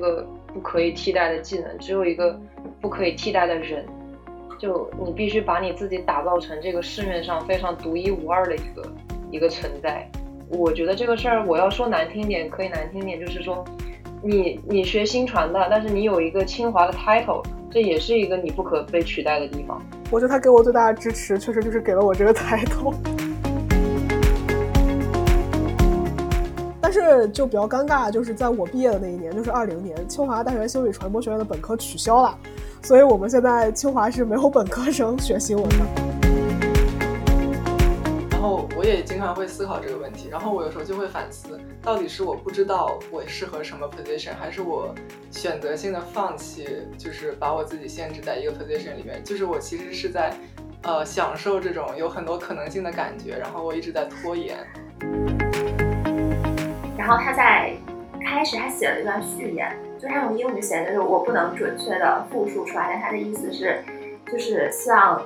[0.00, 2.40] 一个不可以替代的技能，只有一个
[2.80, 3.84] 不可以替代的人。
[4.58, 8.82] 就你必须把你自己打造成这个市面上非常独一无二的一个
[9.30, 10.08] 一个存在。
[10.48, 13.62] 我觉得这个事儿，我要说难听点，可以难听点，就是说，
[14.22, 19.80] 你你学新传的，但是你有一个清华的 title，这也是一个你不可被取代的地方。
[20.10, 22.94] 我觉得他给我最大的支持，确实就是给了我这个 title。
[26.92, 32.36] 但是就比较尴尬，就是在我毕业的那一年，就是二零年，清华大学新闻与传播学院的本科取消了，
[32.82, 35.76] 所以我们现在清华是没有本科生学新闻的。
[38.32, 44.92] 然后我也经常会思考这个问题，然后我有时候就会反思，到底是我不知道我适合什么 position，还是我
[45.30, 46.66] 选择性的放弃，
[46.98, 50.34] 就是把我自己限制在一个 position 里面，就是我其实是在，
[50.82, 54.58] 呃，享受这种有很多可能性的感觉，然后我一直在拖延。
[57.00, 57.72] 然后他在
[58.22, 63.82] 开始，他写了一段序言，就是他用英语写的，就是我不能准确的复述出来，但他的意思是，
[64.30, 65.18] 就是希望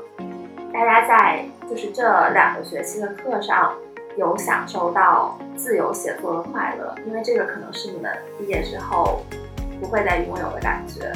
[0.72, 3.74] 大家在就是这两个学期的课上
[4.16, 9.24] 有享受到自由写作的快乐，因为这个可能是你们毕业之后
[9.80, 11.12] 不会再拥有的感觉。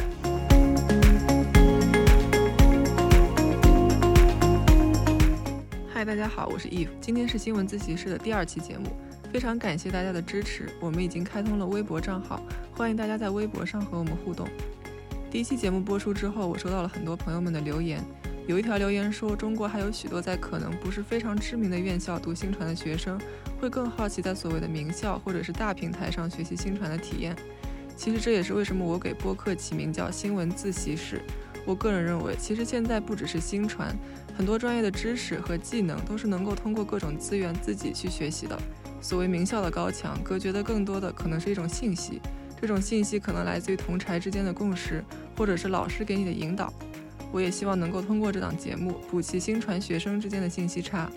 [5.94, 8.86] 嗨，大家好，我是 Eve，今天是新闻自习室的第二期节目。
[9.30, 14.48] 非常感谢大家的支持，我们已经开通了微博账号，欢迎大家在微博上和我们互动。
[15.30, 18.02] 第一期节目播出之后，我收到了很多朋友们的留言，
[18.46, 23.20] 有一条留言说，中国还有许多在可能不是非常知名的院校读新传的学生，
[23.60, 27.36] 会更好奇在所谓的名校或者是大平台上学习新传的体验。
[27.96, 31.20] 其实这也是为什么我给播客起名叫新闻自习室。
[31.66, 33.94] 我个人认为，其实现在不只是新传，
[34.34, 38.58] 很多专业的知识和技能都是能够通过各种资源自己去学习的。
[39.00, 42.20] 所谓名校的高墙，隔绝的更多的可能是一种信息，
[42.60, 45.04] 这种信息可能来自于同柴之间的共识，
[45.36, 46.72] 或者是老师给你的引导。
[47.30, 51.10] 我也希望能够通过这档节目补齐新传学生之间的信息差。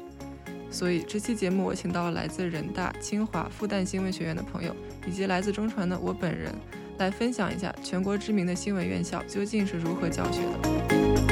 [0.70, 4.75] 所以这期节目我请到了来自人大、清华、复旦新闻学院的朋友，
[5.08, 6.53] 以及来自中传的我本人，
[6.97, 11.31] 来分享一下全国知名的新闻院校究竟是如何教学的。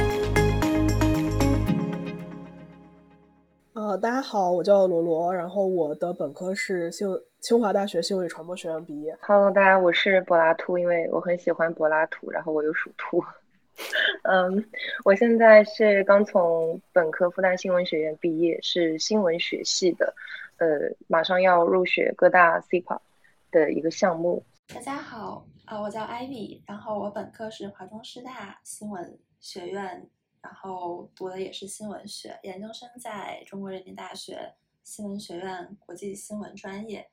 [4.01, 7.05] 大家好，我叫罗罗，然后我的本科是新
[7.41, 9.17] 清华大学新闻与传播学院毕业。
[9.19, 13.21] Hello，大家，我是柏拉图，因为我很喜欢柏拉图，然后我又属兔。
[14.23, 14.63] 嗯，
[15.03, 20.13] 我现在是刚从本科复旦新闻学院毕业，是新闻学系的，
[20.59, 22.99] 呃，马上要入学各大 CPA
[23.51, 24.41] 的一个项目。
[24.73, 30.07] 大家好，啊，我叫 Ivy，然后我本科是华中师大新闻学院。
[30.41, 37.09] 然后读的也是新闻学，研究生在中国人民大学新闻学院国际新闻专业。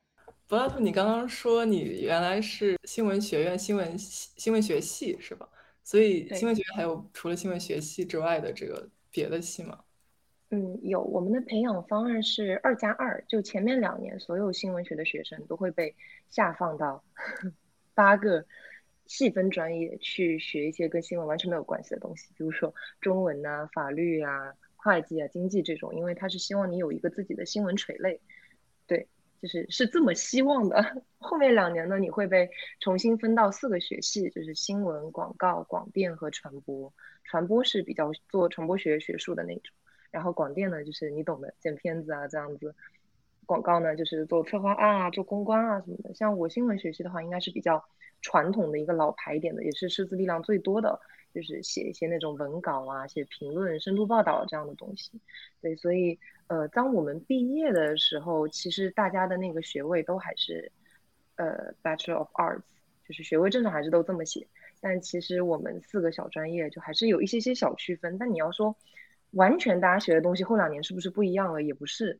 [0.47, 5.47] 柏拉图，你刚刚说你原来是新闻学院新闻新闻学系是吧？
[5.83, 9.83] 所以新闻学院还有除了新闻学系之外的这个别的系吗？
[10.49, 11.01] 嗯，有。
[11.01, 15.93] 我们的培养方案是二加二，就前面两年所有新闻学的学生都会被
[16.29, 17.03] 下放到
[17.93, 18.45] 八个。
[19.07, 28.19] 细分专业去学一些跟新闻完全没有关系的东西，比如说中文啊、法律啊、会计啊、经济这种，因为他是希望你有一个自己的新闻垂类，
[28.85, 29.07] 对，
[29.41, 31.03] 就是是这么希望的。
[31.17, 36.93] 后面两年呢，你会被重新分到四个学系，就是新闻、广告、广电和传播。
[37.23, 39.75] 传播是比较做传播学学术的那种，
[40.11, 42.73] 然后广电呢，就是你懂的，剪片子啊这样子。
[43.47, 46.13] 广告呢，就是做策划案啊、做公关啊什么的。
[46.13, 47.83] 像我新闻学系的话，应该是比较。
[48.23, 50.99] 传统的一个老牌一点的，也是师资力量最多的，
[51.35, 55.11] 就是写一些那种文稿啊，写评论、深度报道这样的东西。
[55.61, 60.71] 对，所以呃，当我们毕业的时候，其实大家的那个学位都还是
[61.35, 62.63] 呃 Bachelor of Arts，
[63.07, 64.47] 就是学位证上还是都这么写。
[64.81, 68.17] 但其实我们四个小专业就还是有一些些小区分。
[68.17, 68.75] 但你要说
[69.29, 72.19] 完全大家学的东西后两年是不是不一样了，也不是。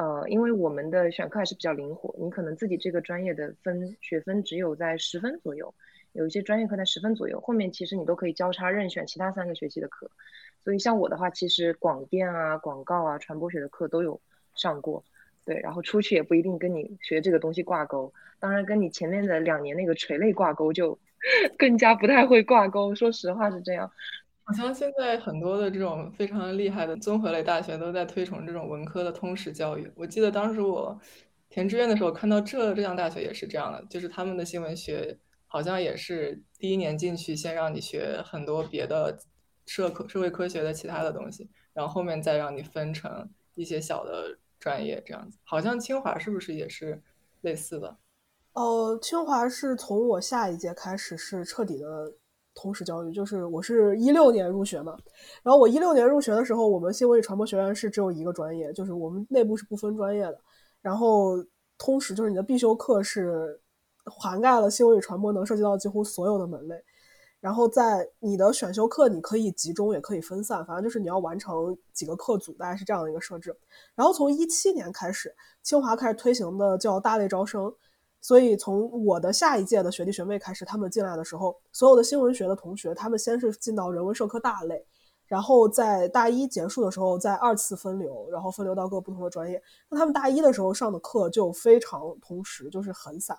[0.00, 5.74] 呃，因为我们的选课还是比较灵活，你可能自己这个专业的分学分只有在十分左右，
[6.12, 10.10] 有一些专业课在十分左右，后面其实你都可以交叉任选其他三个学期的课。
[10.58, 14.18] 所以像我的话，其实广电啊、广告啊、传播学的课都有
[14.54, 15.04] 上过，
[15.44, 20.98] 对，然后出去也不一定跟你学这个东西挂钩，当然跟你前面的两年那个垂类挂钩就
[21.58, 23.92] 更加不太会挂钩，说实话是这样。
[24.50, 29.88] 好像现在很多的这种非常厉害的综合类大学都在推崇这种文科的通识教育。
[29.94, 30.98] 我记得当时我
[31.48, 35.16] 填志愿的时候看到浙浙江大学也是这样的，就是他们的新闻学
[35.46, 39.16] 好像也是第一年进去先让你学很多别的
[39.66, 45.38] 社科社会科学的其他的东西，然后后面再让你分成一些小的专业这样子。
[45.44, 47.00] 好像清华是不是也是
[47.42, 47.96] 类似的？
[48.54, 52.12] 呃，清华是从我下一届开始是彻底的
[52.54, 54.96] 通识教育，就是我是一六年入学嘛，
[55.42, 60.38] 然后我一六年入学的时候，我们新闻与传播学院是只有一个专业，就是我们内部是不分专业的，
[60.82, 61.36] 然后
[61.78, 63.60] 通识就是你的必修课是
[64.04, 66.82] 涵盖了新闻与传播能涉及到几乎所有的门类。
[67.40, 73.56] 然后在你的选修课，你可以集中，也可以分散，反正就是你要完成几个课组，大概是这样的一个设置。
[73.94, 77.74] 然后从一七年开始，清华开始推行的叫大类招生，
[78.20, 84.84] 所以从我的下一届的学弟学妹开始，他们进来的时候，所有的新闻学的同学，他们先是进到人文社科大类，
[85.26, 89.62] 然后在大一结束的时候再二次分流，然后分流到各不同的专业。
[89.88, 93.36] 那他们大一的时候上的课就非常同时，就是很散。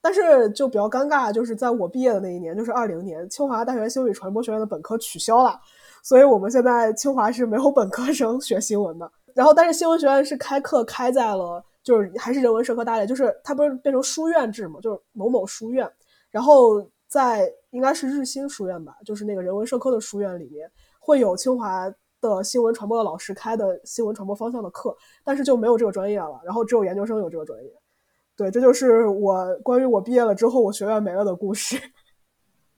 [0.00, 5.58] 但是就比较尴尬，就是在我毕业的那一年，就是二零年，清华大学新闻与传播学院的本科取消了，
[6.04, 9.10] 所以我们现在清华是没有本科生学新闻的。
[9.34, 15.90] 然后，但是新闻学院是开课开在了，就是还是人文社科大类，就是它不是变成书院制嘛，就是某某书院，
[16.28, 20.70] 然后在应该是日新书院吧，就是那个人文社科的书院里面
[21.00, 21.90] 会有清华
[22.20, 24.94] 的新闻传播的老师开的新闻传播方向的课，
[25.24, 27.72] 但是就没有这个专业了，然后只有研究生有这个专业。
[28.36, 31.80] 对，这就是我关于我毕业了之后我学院没了的故事。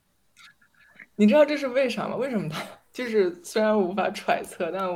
[1.17, 2.15] 你知道这是为啥吗？
[2.15, 2.63] 为什么他
[2.93, 4.89] 就是虽然无法揣测，但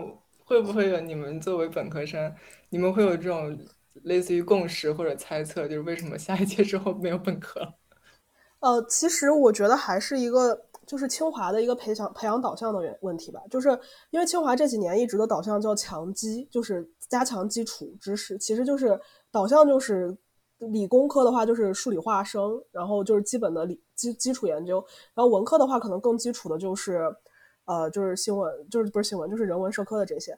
[0.45, 2.33] 会不会有你们作为本科生，
[2.69, 3.59] 你们会有这种
[4.03, 7.61] 类似于共识或者猜测，就是为什么下一届之后没有本科？
[8.61, 13.69] 呃，其实我觉得还是一个就是清华的一个培养培养导向的原问题吧，就是
[14.11, 18.99] 因为清华这几年一直的导向叫强基，就是加强基础知识，其实就是
[19.31, 20.17] 导向就是。
[20.71, 24.83] 理工科的话就是数理化生，然后就是基本的理基基础研究，
[25.13, 27.13] 然后文科的话可能更基础的就是，
[27.65, 30.31] 呃，就是新闻，就是不是新闻，就是人文社科的这些。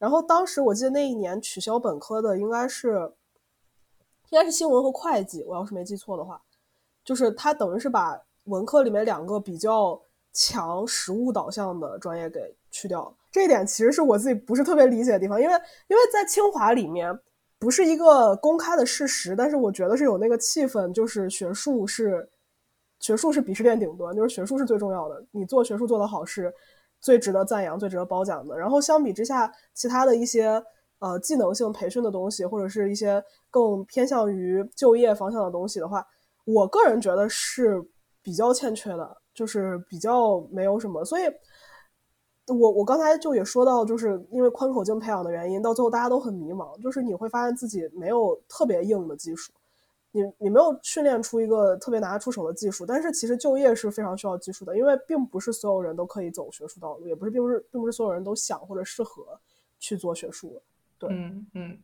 [0.00, 3.12] 然后当时我记得那一年取消本科的应该是，
[4.30, 6.42] 应该是新闻和会计，我要是没记错的话，
[7.04, 10.00] 就是他等于是把文科里面两个比较
[10.32, 13.14] 强实务导向的专业给去掉了。
[13.30, 15.54] 这一点其实是我自己不是特别理解的地方，因为
[15.86, 17.16] 因为在清华里面。
[17.62, 22.26] 不是一个公开的事实，但是我觉得是有那个气氛，就是学术是
[23.00, 25.22] 学术是鄙视链顶端，就是学术是最重要的。
[25.30, 26.50] 你做学术做得好，是
[27.00, 28.56] 最值得赞扬、最值得褒奖的。
[28.56, 30.62] 然后相比之下，其他的一些
[30.98, 36.06] 呃技能性培训的东西，或者是一些更偏向于就业方向的东西的话，
[36.44, 37.82] 我个人觉得是
[38.22, 41.22] 比较欠缺的，就是比较没有什么，所以。
[42.48, 46.76] 我我刚才就也说到，就是因为宽口径培养的原因，到最后大家都很迷茫。
[46.82, 49.52] 就是你会发现自己没有特别硬的技术，
[50.12, 52.84] 你你没有训练出一个特别拿得出手的技术。
[52.86, 59.40] 但是其实就业是非常需要技术的，因为并不是所有人都可以走学术道路，也不是并不是并不是所有人都想或者适合
[59.78, 60.62] 去做学术。
[60.98, 61.78] 对，嗯嗯，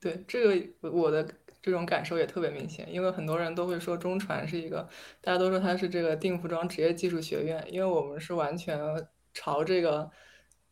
[0.00, 1.28] 对，这个我的
[1.60, 4.88] 这种感受也特别明显，因为很多人都会说中传是一个，
[5.20, 8.78] 大家都说它是这个定服装职业技术学院，因为我们是完全。
[9.34, 10.10] 朝这个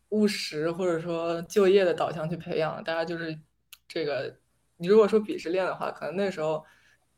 [0.09, 3.39] 务实或者说就业的导向去培养，大家就是
[3.87, 4.35] 这个。
[4.75, 6.65] 你如果说鄙视链的话，可能那时候，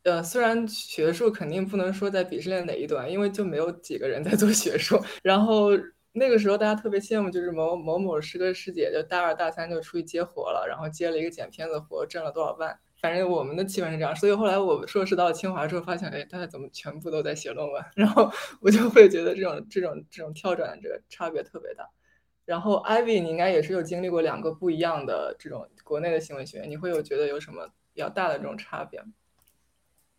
[0.02, 4.98] 呃，虽然学术肯定不能说在鄙视链哪一端，因为就没有几个人在做学术。
[5.22, 5.70] 然后
[6.12, 12.78] 那个时候大家特别羡慕，就是某某某师哥师姐，就大二大三就出去接活了，然后接了一个剪片子活，挣了多少万。
[13.00, 17.82] 反正我们的气氛是这样，所以后来我硕士到清华之后，发现哎，大家怎么全部都在写论文？
[17.94, 18.30] 然后
[18.60, 21.88] 我就会觉得这种这种这种跳转这个差别特别大。
[22.44, 29.06] 然后 Ivy，你应该也是有经历过两个不一样的这种国内的新闻学院，你会有觉得有什么比较大的这种差别吗？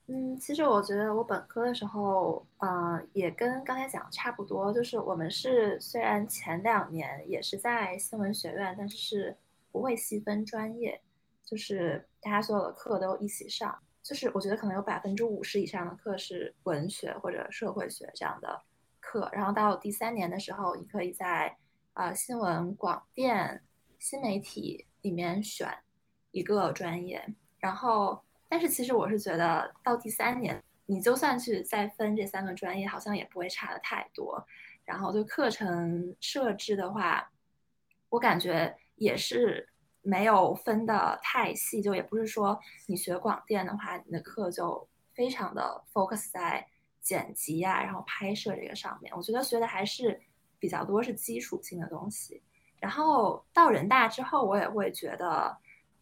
[0.08, 9.38] 嗯，其实我觉得我本科的时候，呃，也跟刚才讲的差不多，就是我们是虽然前两年也是在新闻学院，但是是
[9.72, 11.02] 不会细分专业。
[11.44, 18.62] 就是大家所有的课都一起上，就是我觉得可能有百分之五十以上的课是文学或者社会学这样的
[19.02, 21.58] 课，然后到第三年的时候，你可以在
[21.94, 23.62] 啊新闻广电
[24.00, 25.70] 新媒体里面选
[26.32, 34.46] 一个专业，然后但是其实我是觉得到第三年，你就算去再分这三个专业，好像也不会差的太多，
[34.84, 37.32] 然后就课程设置的话，
[38.10, 39.70] 我感觉也是。
[40.04, 46.68] 没有分的太细，就也不是说你学广电的话，你的课就非常的 focus 在
[47.02, 49.14] 剪辑呀，然后拍摄这个上面。
[49.16, 50.20] 我觉得学的还是
[50.58, 52.42] 比较多是基础性的东西。
[52.80, 55.56] 然后到人大之后，我也会觉得，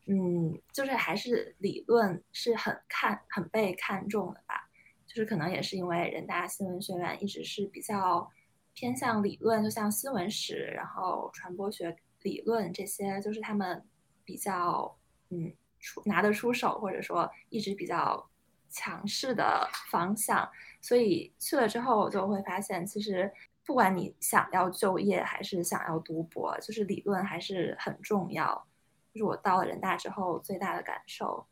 [0.05, 4.69] 嗯，就是还是理论是很看很被看重的吧。
[5.05, 8.29] 就是可能也是因为人大新闻学院一直是比较
[8.73, 11.97] 偏向理论，就像新闻史，然后传播学。
[12.21, 13.81] 理论这些就是他们
[14.25, 14.93] 比较
[15.29, 18.29] 嗯出拿得出手，或者说一直比较
[18.69, 20.51] 强势的方向，
[20.81, 23.31] 所以去了之后，就会发现，其实
[23.65, 28.67] 不管你想要就业还是想要读博，就是理论还是很重要。
[29.13, 31.45] 就是我到了人大之后最大的感受。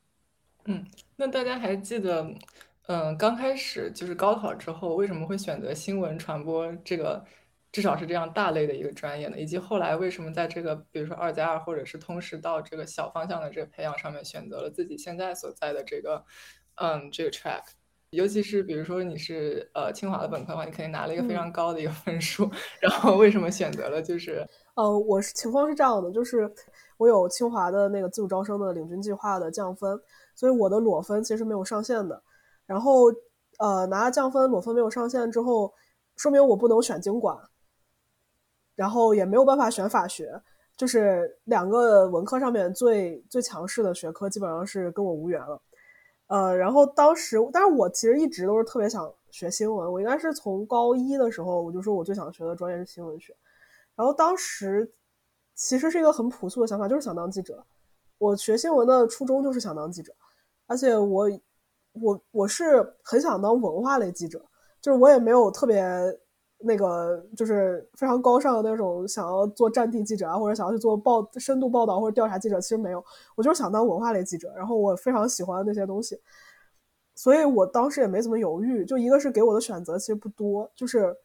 [0.65, 0.85] 嗯，
[1.15, 2.27] 那大家还记得，
[2.87, 7.25] 嗯，刚开始就是高考之后，为什么会选择新闻传播这个？
[7.69, 16.23] 至少是这样大类的一个专业呢，以及后来为什么在这个比如说二加二或者是通识到这个小方向的这个培养上面选择了自己现在所在的这个
[16.75, 17.61] 嗯这个 track，
[18.09, 22.49] 尤其是比如说你是呃清华的本科的话，你肯定拿了一个非常高的一个分数，
[22.81, 24.43] 然后为什么选择了就是
[24.75, 26.51] 呃我是情况是这样的，就是
[26.97, 29.99] 我有清华的那个自主招生的领军计划的降分，
[30.35, 32.21] 所以我的裸分其实没有上限的，
[32.65, 33.05] 然后
[33.59, 35.73] 呃拿了降分裸分没有上限之后，
[36.15, 37.37] 说明我不能选经管。
[38.75, 40.39] 然后也没有办法选法学，
[40.75, 45.59] 就是两个文科上面最最强势的学科，基本上是跟我无缘了。
[46.27, 53.35] 呃，然后当时，但是我其实一直都是特别想学新闻，我应该是从高一的时候我就说我最想学的专业是新闻学。
[53.95, 54.87] 然后当时
[55.57, 57.61] 其实是一个很朴素的想法，就是想当记者。
[58.17, 60.13] 我学新闻的初衷就是想当记者，
[60.67, 61.29] 而且我
[61.91, 64.39] 我我是很想当文化类记者，
[64.79, 65.83] 就是我也没有特别。
[66.59, 74.51] 那个就是非常高尚的那种，想要做战地记者啊，或者想要去做报深度报道或者调查记者，其实没有，我就是想当文化类记者。
[74.55, 76.19] 然后我非常喜欢那些东西，
[77.13, 78.83] 所以我当时也没怎么犹豫。
[78.85, 81.15] 就一个是给我的选择其实不多，就是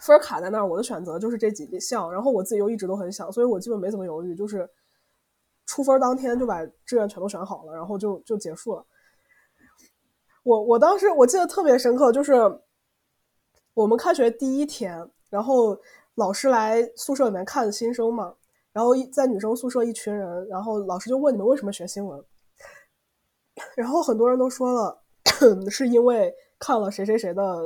[0.00, 2.10] 分卡在那儿，我的选择就是这几项。
[2.12, 4.68] 然后我自己又一直都很想，所以我基本没怎么犹豫，就是
[5.66, 8.84] 出分当天就把志愿全都选好了，然后就就结束了。
[10.42, 12.60] 我我当时我记得特别深刻，就是。
[13.72, 15.78] 我们开学第一天，然后
[16.16, 18.34] 老师来宿舍里面看新生嘛，
[18.72, 22.22] 然后在女生宿舍一群人，然后老师就问你们为什么学新闻，
[23.76, 25.02] 然后很多人都说了
[25.70, 27.62] 是因为看了谁谁谁的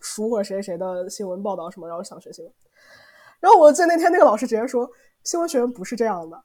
[0.00, 2.52] 书或者谁谁谁的新闻报道什么，然后想学新闻。
[3.40, 4.88] 然后我记得那天那个老师直接说，
[5.24, 6.42] 新闻学院不是这样的，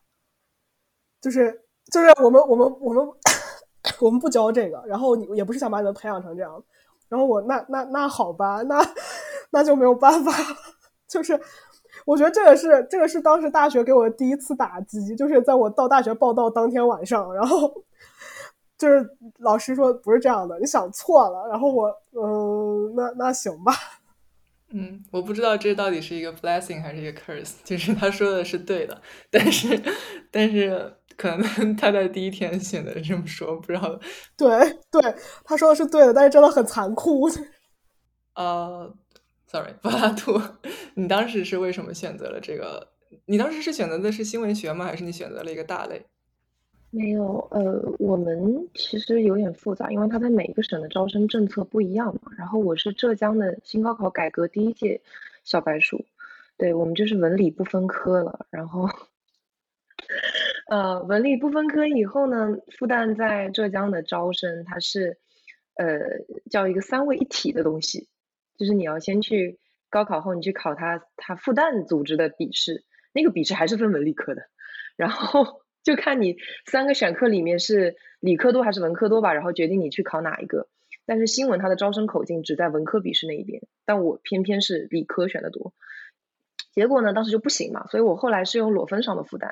[1.22, 3.08] 就是就是我们我们我们
[4.00, 6.64] 我们不教这个，然后你也不是想把你们培养成这样。
[7.10, 8.80] 然后我那那那好吧，那
[9.52, 10.32] 那就没有办法。
[11.08, 11.40] 就是
[12.06, 17.84] 我觉得这个是这个是当时大学给我的第一次打击，就是在我到大学报道当天晚上，然后
[18.84, 19.10] 就是
[19.40, 21.48] 老师说不是这样的，你想错了。
[21.50, 23.74] 然后我嗯，那那行吧。
[24.76, 29.82] 嗯，我不知道这到底是一个 blessing 还是一个 curse，就是他说的是对的，但是
[30.30, 30.94] 但是。
[31.16, 34.00] 可能他在第一天选择这么说，不知道。
[34.36, 34.50] 对
[34.90, 37.30] 对，他说的是对的，但是真的很残酷。
[38.34, 38.92] 呃
[39.46, 40.42] ，sorry，柏拉图，
[40.96, 42.88] 你当时是为什么选择了这个？
[43.26, 44.86] 你当时是选择的是新闻学吗？
[44.86, 46.04] 还是你选择了一个大类？
[46.96, 52.32] 没有，呃，我们其实有点复杂，因为他在每一个省的招生政策不一样嘛。
[52.38, 55.02] 然后我是浙江的新高考改革第一届
[55.44, 56.06] 小白鼠，
[56.56, 58.88] 对我们就是文理不分科了，然后。
[60.68, 65.18] 呃，文理不分科以后呢，复旦在浙江的招生，它是
[65.74, 66.00] 呃
[66.52, 68.08] 叫一个三位一体的东西，
[68.60, 69.58] 就是你要先去
[69.90, 72.84] 高考后，你去考它，它复旦组织的笔试，
[73.14, 74.44] 那个笔试还是分文理科的，
[74.96, 80.68] 然后就看你三个选课里面是理科多还是文科多吧，然后决定你去考哪一个。
[81.06, 85.74] 但是新闻它的招生口径只在文科笔试那一边，但我偏偏是理科选的多，
[86.74, 89.52] 结果呢当时就不行嘛，所以我后来是用裸分上的复旦。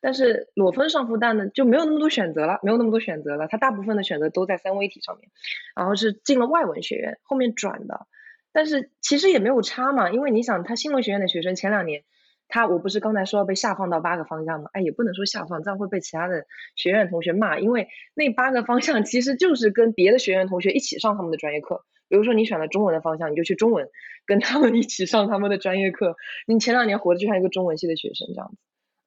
[0.00, 3.48] 但是裸分上复旦呢，就没有那么多选择了，没有那么多选择了。
[3.48, 5.28] 它大部分的选择都在三位体上面，
[5.74, 8.06] 然后是进了外文学院，后面转的。
[8.52, 12.04] 但是其实也没有差嘛，因为你想，他新闻学院的学生前两年，
[12.48, 14.70] 他我不是刚才说要被下放到八个方向吗？
[14.72, 21.84] 哎，也不能说下放，这样会被其他的学院同学骂，因为那八个方向其实就是跟别的学院同学一起上他们的专业课。
[22.08, 23.88] 比如说你选了中文的方向，你就去中文
[24.26, 26.16] 跟他们一起上他们的专业课。
[26.46, 28.56] 你前两年活的就像一个中文系的学生这样子，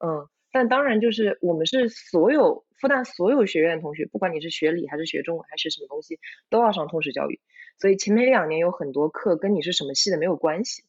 [0.06, 0.28] 嗯。
[0.54, 6.20] 但当然，就是我们是所有复旦所有学院同学，不管你是学理还是学中文还是什么东西，
[6.50, 7.40] 都要上通识教育。
[7.80, 10.84] 所以前面两年有很多课跟你是什么系的没有关系。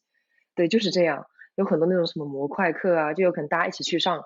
[0.53, 1.27] 对，就是这样。
[1.55, 4.23] 有很多那种什么模块课啊，就有可能大家一起去上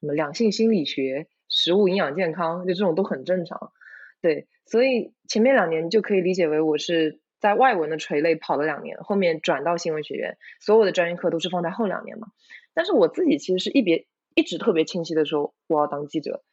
[0.00, 3.72] 什么两性心理学、食物营养健康，就这种都很正常。
[4.20, 12.28] 对，所以前面两年就可以理解为我是在外文的垂类跑了两年，后面转到新闻学院，所有的专业课都是放在后两年嘛。
[12.74, 14.06] 但是我自己其实是一别。
[14.34, 16.44] 一直特别清晰的说我要当记者，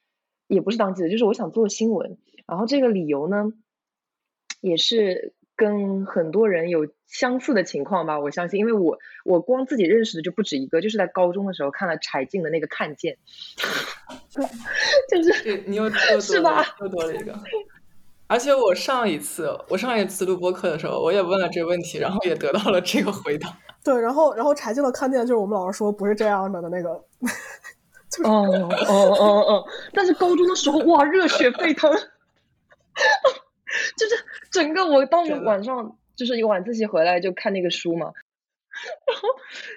[0.47, 2.17] 也不是当记者，就是我想做新闻。
[2.47, 3.51] 然后这个理由呢，
[4.59, 8.19] 也是跟很多人有相似的情况吧。
[8.19, 13.17] 我相信，因为我我光自己认识的就不止一个，就是在高中的时候看了柴静的那个《看见》，
[15.09, 16.65] 就是你又又 是吧？
[16.81, 17.33] 又多了一个。
[18.27, 23.55] 而且我上一次，我上一次录播课的时候，我也问了这个问题，然后也得到了这个回答。
[23.85, 27.05] 对，然后然后柴静的看见就是我们老师说不是这样的的那个，哦
[28.87, 29.63] 哦哦哦！
[29.93, 31.99] 但是高中的时候哇，热血沸腾，就
[34.07, 34.15] 是
[34.55, 38.13] 整个我当时晚上就是有晚自习回来就看那个书嘛，
[39.05, 39.27] 然后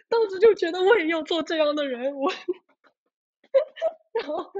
[0.09, 2.31] 当时就觉得我也要做这样的人，我，
[4.15, 4.53] 然后。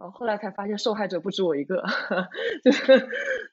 [0.00, 1.84] 然后后来才发现受害者不止我一个，
[2.64, 3.06] 就是，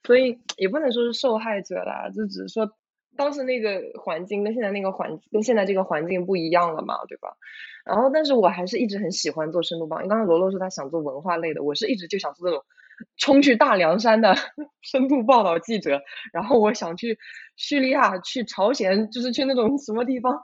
[0.06, 2.72] 所以也不能说是受害者啦，就只是说
[3.18, 7.36] 当时那个环境跟现在那个环跟现在这个环境不一样了嘛，对吧？
[7.84, 12.64] 然后但是我还是一直很喜欢做深度报，因为刚才罗罗说他想做文化类的，我是一直就想做这种
[13.18, 14.36] 冲去大凉山的
[14.82, 16.02] 深度报道记者，
[16.34, 17.18] 然后我想去
[17.56, 20.40] 叙利亚、去朝鲜，就是去那种什么地方，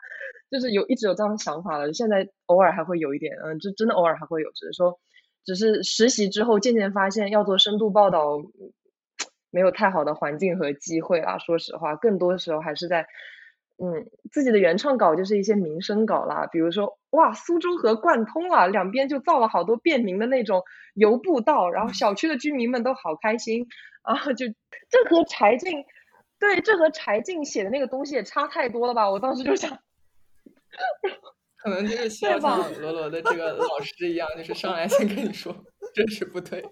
[0.52, 1.94] 就是有一直有这样的想法了。
[1.94, 5.00] 现在偶尔还会有一点，嗯，就真的偶尔还会有，只是说。
[5.46, 8.38] 只是实习之后，渐渐发现要做深度报道，
[9.52, 11.38] 没有太好的环境和机会啦。
[11.38, 13.06] 说实话，更多的时候还是在，
[13.84, 20.64] 嗯，自己的原创稿就是一些民生稿啦，比如说，哇，苏州河贯通了，两边就造了好多便民的那种
[20.94, 23.68] 游步道，然后小区的居民们都好开心
[24.04, 24.46] 啊，就
[24.90, 25.84] 这和柴静，
[26.40, 29.10] 对，这和柴静写的那个东西也差太多了吧？
[29.12, 29.78] 我当时就想。
[31.58, 35.54] 可能就是 需要像罗罗的这个老师一样，就是上来先跟你说
[35.94, 36.70] 这是不对的，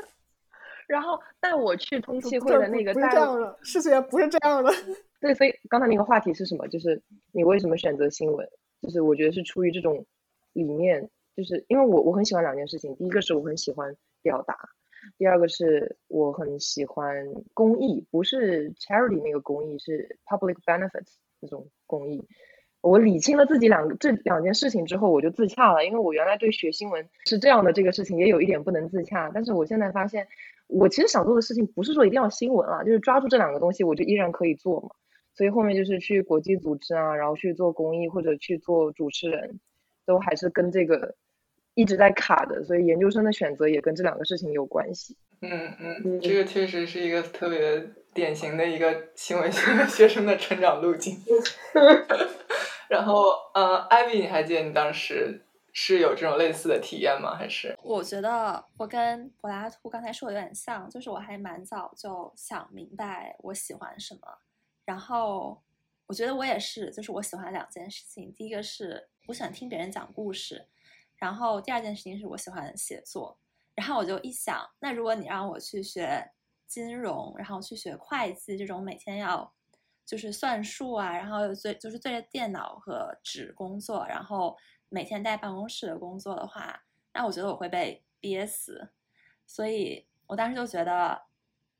[0.86, 4.72] 然后带我去通气会的那个，不是这样的，事情也不是这样的。
[5.18, 6.66] 对，所以刚才那个话题是什么？
[6.68, 8.48] 就是你为什么选择新闻？
[8.82, 10.04] 就是我觉得是出于这种
[10.52, 14.56] 理念，就是因为我我很喜欢两件事情，第一个是我很喜欢表达，
[15.18, 22.26] 第二个是我很喜欢公益，不是 charity 那个公益，是 public benefits 那种公益。
[22.82, 25.84] 我理清了自己两这两件事情之后，我就自洽了。
[25.84, 30.28] 因为我原来对学新闻是这样的这个事情也有一点不能自洽，但是我现在发现，
[30.68, 34.90] 我其实想做的事情不是说一定要新闻啊，就是抓住这两个东西，我就依然可以做嘛。
[35.36, 39.60] 所以后面就是去国际组织啊，然后去做公益或者去做主持人，
[40.06, 41.14] 都还是跟这个
[41.74, 42.64] 一直在卡的。
[42.64, 45.14] 所以研究生的选择也跟这两个事情有关系。
[45.42, 51.18] 嗯嗯，这个确实是一个特别典型的一个新闻学 学生的成长路径。
[52.88, 57.36] 然后，呃，艾比，你还记得你当时是有这种类似的体验吗？
[57.36, 57.76] 还是？
[57.82, 64.20] 我觉得我跟柏拉图刚才说的有点像，就是我还蛮早就想明白我喜欢什么。
[64.86, 65.62] 然后，
[66.06, 68.32] 我觉得我也是，就是我喜欢两件事情。
[68.32, 70.66] 第一个是我喜欢听别人讲故事，
[71.16, 73.38] 然后第二件事情是我喜欢写作。
[73.74, 76.32] 然后我就一想，那如果你让我去学
[76.66, 79.52] 金融，然后去学会计这种每天要。
[80.06, 84.56] 就是算数啊，然后对，就是对着电脑和纸工作，然后
[84.88, 88.92] 每天在办公室的工作的话，那我觉得我会被憋死。
[89.48, 91.20] 所以我当时就觉得，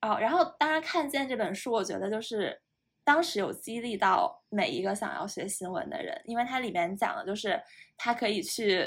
[0.00, 2.60] 哦，然后当然看见这本书，我觉得就是
[3.06, 7.62] 当时有激励到每一个想要学新闻的人，因为它里面讲的就是
[7.96, 8.84] 他可以去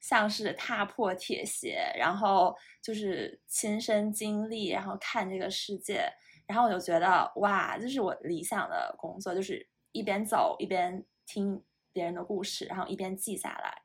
[0.00, 6.12] 像是踏破铁鞋，然后就是亲身经历，然后看这个世界。
[6.44, 13.82] 然后我就觉得哇，这是我理想的工作，就是一边走一边听别人的故事，然后一边记下来。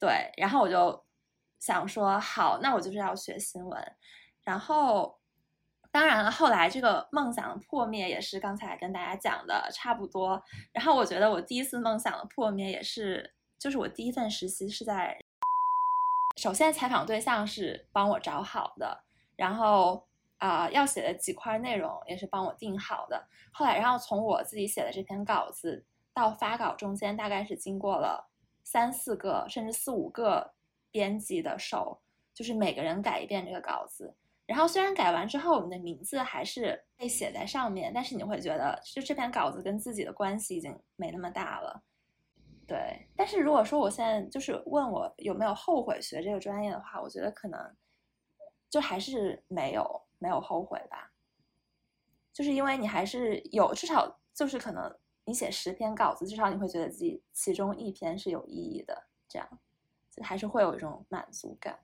[0.00, 1.04] 对，然后我就
[1.60, 3.96] 想说，好，那我就是要学新闻。
[4.42, 5.20] 然后，
[5.92, 10.42] 当然了，后来这个梦想的破灭也是刚才跟大家讲的差不多。
[10.72, 15.16] 然后我觉得我第一次梦想的破灭也是，就是我第一份实习是在，
[16.36, 19.04] 首先采访对象是帮我找好的，
[19.36, 20.04] 然后。
[20.42, 23.28] 啊，要写的几块内容也是帮我定好的。
[23.52, 28.28] 后来，然后从我自己写的这篇稿子到发稿中间，大概是经过了
[28.64, 30.52] 三四个甚至四五个
[30.90, 32.00] 编辑的手，
[32.34, 34.16] 就是每个人改一遍这个稿子。
[34.52, 41.82] 然后虽然改完之后，你的名字还是被写在上面，但是你会觉得，就这篇稿子跟自己的关系已经没那么大了。
[42.66, 47.58] 对，但是如果说我现在就是问我有没有后悔学这个专业的话，我觉得可能
[48.68, 50.02] 就还是没有。
[50.22, 51.10] 没有后悔吧，
[52.32, 59.48] 就是因为你还是有，至少就是可能你写十篇稿子，至少你会觉得自己其中一篇是有意义的，这样
[60.12, 61.76] 就还是会有一种满足感。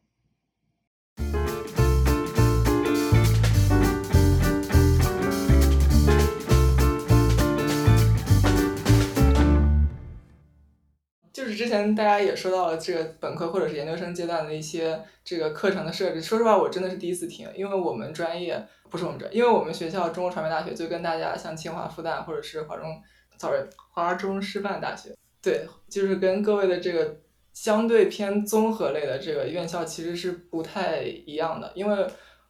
[11.48, 16.20] 就是之前大家也说到了这个本科或者是研究生阶段的一些这个课程的设置。
[16.20, 23.00] 说实话，我真的是第一次听，因为我们专业不是我们专，因为我们学校中国传媒大学就跟大家像清华、复旦或者是华中
[23.38, 23.60] ，sorry，
[23.94, 27.16] 华中师范大学，对，就是跟各位的这个
[27.54, 31.72] 相对偏综合类的这个院校其实是不太一样的。
[31.74, 32.06] 因为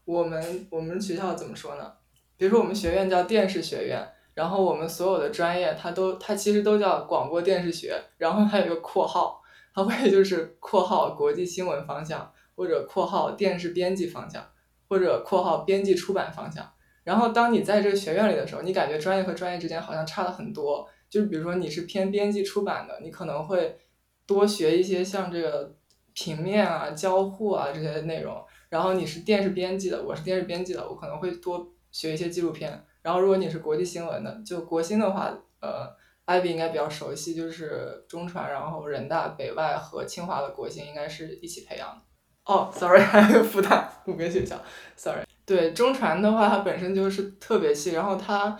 [0.07, 1.93] 我们我们学校怎么说呢？
[2.37, 4.05] 比如说我们学院叫电视学院，
[4.39, 9.43] 然后我们所有的专业它都它其实都叫广播电视学，然后还有一个括号，
[9.75, 14.49] 它会就是括号国际新闻方向，或者括号电视编辑方向，
[14.89, 16.65] 或者括号编辑出版方向。
[17.03, 20.89] 然后当你在这个学院里的时候，你感觉专业和专业之间好像差了很多。
[21.11, 23.77] 就是比如说你是偏编辑出版的，你可能会
[24.25, 25.75] 多学一些像这个
[26.15, 28.41] 平面啊、交互啊这些内容。
[28.69, 32.85] 然后你是电视编辑的，我是电视编辑的，我可能会多学一些纪录片。
[33.09, 35.89] 然后如果你是国际新闻的，就国新的话，呃，
[36.27, 42.03] 艾比应该比较熟悉，就是中传，然后人大、北外和清华的国新应该是一起培养的。
[42.45, 44.61] 哦，sorry，还有复旦五个学校
[44.95, 45.23] ，sorry。
[45.47, 48.55] 对中传的话，它本身就是特别细，然后它，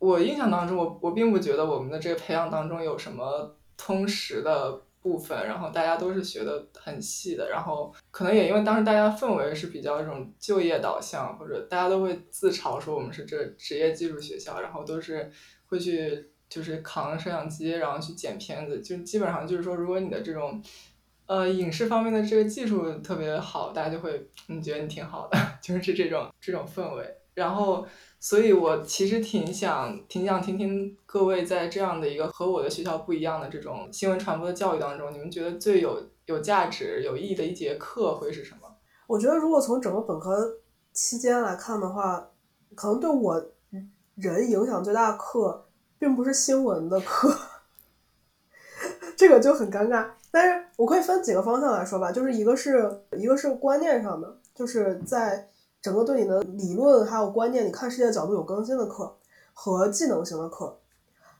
[0.00, 15.30] 我印象当中，我我并不觉得我们的这个培养当中有什么通识的部分，然后大家都是学的很细的，然后可能也因为当时大家氛围是比较这种就业导向，或者大家都会自嘲说我们是这职业技术学校，然后都是
[15.66, 20.62] 会去就是扛摄像机，然后去剪片子，就基本上就是说，如果你的这种。
[21.28, 27.17] 呃，影视方面的这个技术特别好，大家就会嗯觉得你挺好的， 就是这这种这种氛围。
[27.38, 27.86] 然后，
[28.18, 38.68] 所以我其实挺想挺想听听各位在这样的一个和我的学校不一样的这种新闻传播的教育当中，你们觉得最有有价值、有意义的一节课会是什么？
[39.06, 40.56] 我觉得如果从整个本科
[40.92, 42.28] 期间来看的话，
[42.74, 43.42] 可能对我
[44.16, 47.32] 人影响最大的课，并不是新闻的课，
[49.16, 50.06] 这个就很尴尬。
[50.30, 55.48] 但是我可以分几个方向来说吧，就是一个是一个是观念上的，就是在
[55.88, 59.16] 整个对你的理论还有观念、你看世界的角度有更新的课，
[59.54, 60.78] 和技能型的课。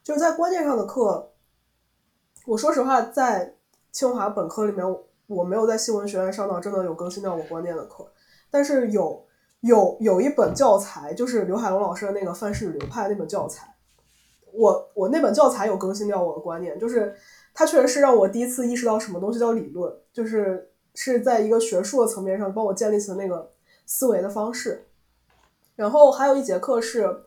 [0.02, 1.28] 就是在观念上的课，
[2.46, 3.54] 我说实话，在
[3.92, 4.82] 清华本科里面，
[5.26, 8.10] 我没有在新闻学院上到真的有更新掉我观念的课，
[8.50, 9.22] 但是有
[9.60, 13.76] 有有一本教材，就是刘海龙老师的那个范式与流派那本教材，
[14.54, 17.14] 我我那本教材有更新掉我的观念，就是。
[17.54, 23.50] 它确实是让我第一次意识到什么东西叫理论，就是是在一个学术的层面上帮我建立起那个
[23.88, 24.86] 思维的方式。
[25.74, 27.22] 然后还有一节课是，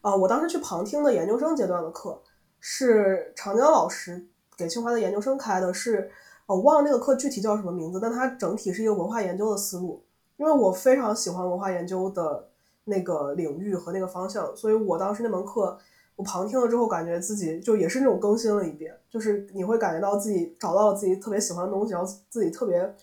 [0.00, 2.20] 啊，我当时去旁听的研究生阶段的课，
[2.60, 6.10] 是长江老师给清华的研究生开的，是，
[6.46, 10.04] 我忘了那个课具体叫什么名字，但它整体是一个文化研究的思路。
[10.38, 12.48] 因为我非常喜欢文化研究的
[12.84, 15.78] 那个领域和那个方向，所以我当时那门课。
[16.14, 22.94] 我旁听了之后，感觉自己就也是那种更新了一遍，就是你会感觉到自己找到了自己特别喜欢的东西，然后自己特别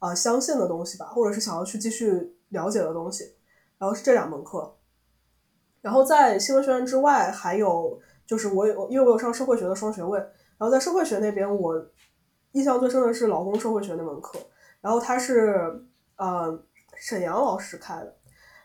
[0.00, 3.34] 啊相信的东西吧，或者是想要去继续了解的东西。
[3.78, 4.74] 然后是这两门课，
[5.82, 11.86] 然后在新闻学院之外，还有就是我有因为我有上社会学的双学位，然后在社会学那边，我
[12.52, 14.38] 印象最深的是劳工社会学那门课，
[14.80, 15.78] 然后他是
[16.16, 16.58] 呃
[16.94, 18.16] 沈阳老师开的，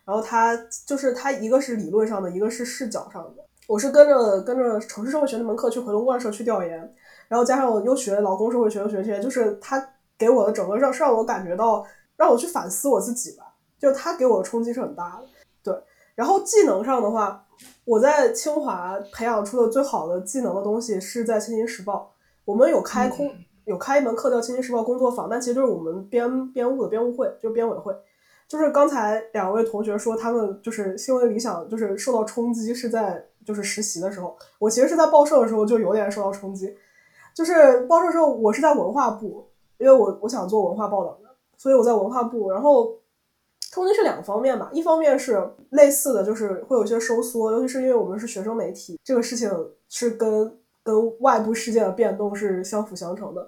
[0.06, 3.44] 然后他就是他一个是理论上的，一个是视角上的。
[3.67, 6.80] 我是跟着跟着城市社会学那门课去回龙观社去调研，
[7.28, 13.38] 然后加上我又学劳工社会学又学这些，就是他给我的整个让让我感觉到让我去反思我自己，
[13.82, 15.28] 就他给我的冲击是很大的。
[15.63, 17.44] 对，然后技能上的话，
[17.84, 22.13] 我在清华培养出的最好的技能的东西是在《青年时报》，
[22.46, 23.34] 我们有开空
[23.65, 27.94] 有开一门课叫《青年时报》工作坊，但其实就是我们编编务的编务会，就是编委会。
[28.48, 33.26] 就是刚才两位同学说他们就是新闻理想就是受到冲击是在。
[33.44, 36.78] 就是实习的时候，我其实是在报社的时候就有点受到冲击。
[37.34, 39.44] 就是报社时候，我是在文化部，
[39.80, 42.52] 因为我我想做文化报道的，所以我在文化部。
[42.52, 42.94] 然后
[43.72, 49.50] 冲击是两个方面吧，一方面是类似的，就是会有些收缩，尤其是因为我们是学生媒体，这个事情
[49.88, 53.42] 是跟跟外部世界的变动是相辅相成的。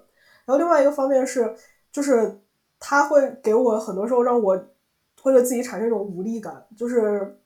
[0.46, 1.54] 然后另外一个方面是，
[1.92, 2.40] 就是
[2.80, 4.58] 他会给我很多时候让我
[5.22, 7.38] 会对自己产生一种无力感，就是。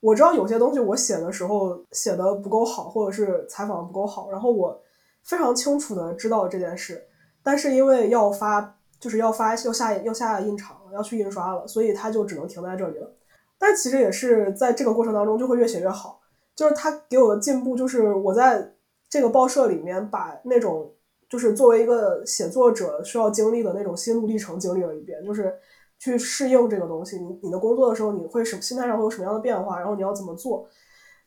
[0.00, 4.80] 我知道有些东西我写的时候写的不够好，或者是采访不够好，然后我
[5.24, 7.04] 非常清楚的知道这件事，
[7.42, 13.10] 但是因为要发，就是要发要下要下印厂，要去印刷了，所以它就只能停在这里了。
[13.58, 16.20] 但其实也是在这个过程当中就会越写越好，
[16.54, 18.74] 就是他给我的进步，就是我在
[19.08, 20.92] 这个报社里面把那种
[21.28, 25.52] 就是作为一个写作者需要经历的那种心路历程经历了一遍，就是。
[26.00, 29.80] 去适应这个东西，你你的工作的时候，你会什心态上会有什么样的变化？
[29.80, 30.64] 然后你要怎么做？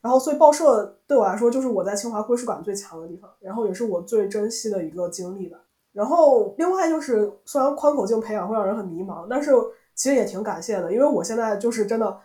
[0.00, 5.58] 然后所以报社对我来说，就是我在清华归属感最强的地方，然后也是我最珍惜的一个经历吧。
[5.92, 9.52] 然后另外就是，虽然宽口径培养会让人很迷茫，但是
[9.94, 12.18] 其实也挺感谢的，因为我现在就是真的，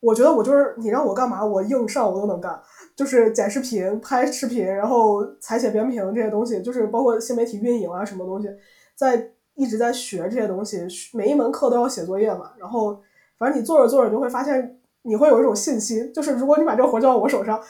[0.00, 2.60] 我觉得我就是你让我干嘛，我硬上我都能干，
[2.96, 8.48] 就是剪视频、拍视频，然后采写编评这些东西，就是包括新媒体运营啊什么东西，
[8.96, 9.30] 在。
[9.56, 12.50] 一直在学这些东西，每一门课都要写作业嘛。
[12.58, 13.00] 然后
[13.38, 17.62] 反正你做着做着就会发现，你会有一种信心，就是如果你把这个活交到我手上，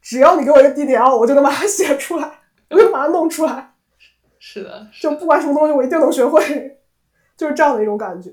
[0.00, 2.32] 只要你给我一个 DDL，我就能把它写出来，
[2.70, 3.71] 我就把它弄出来。
[4.52, 6.76] 是的，就不管什么东西，我一定能学会，
[7.38, 8.30] 就是这样的一种感觉。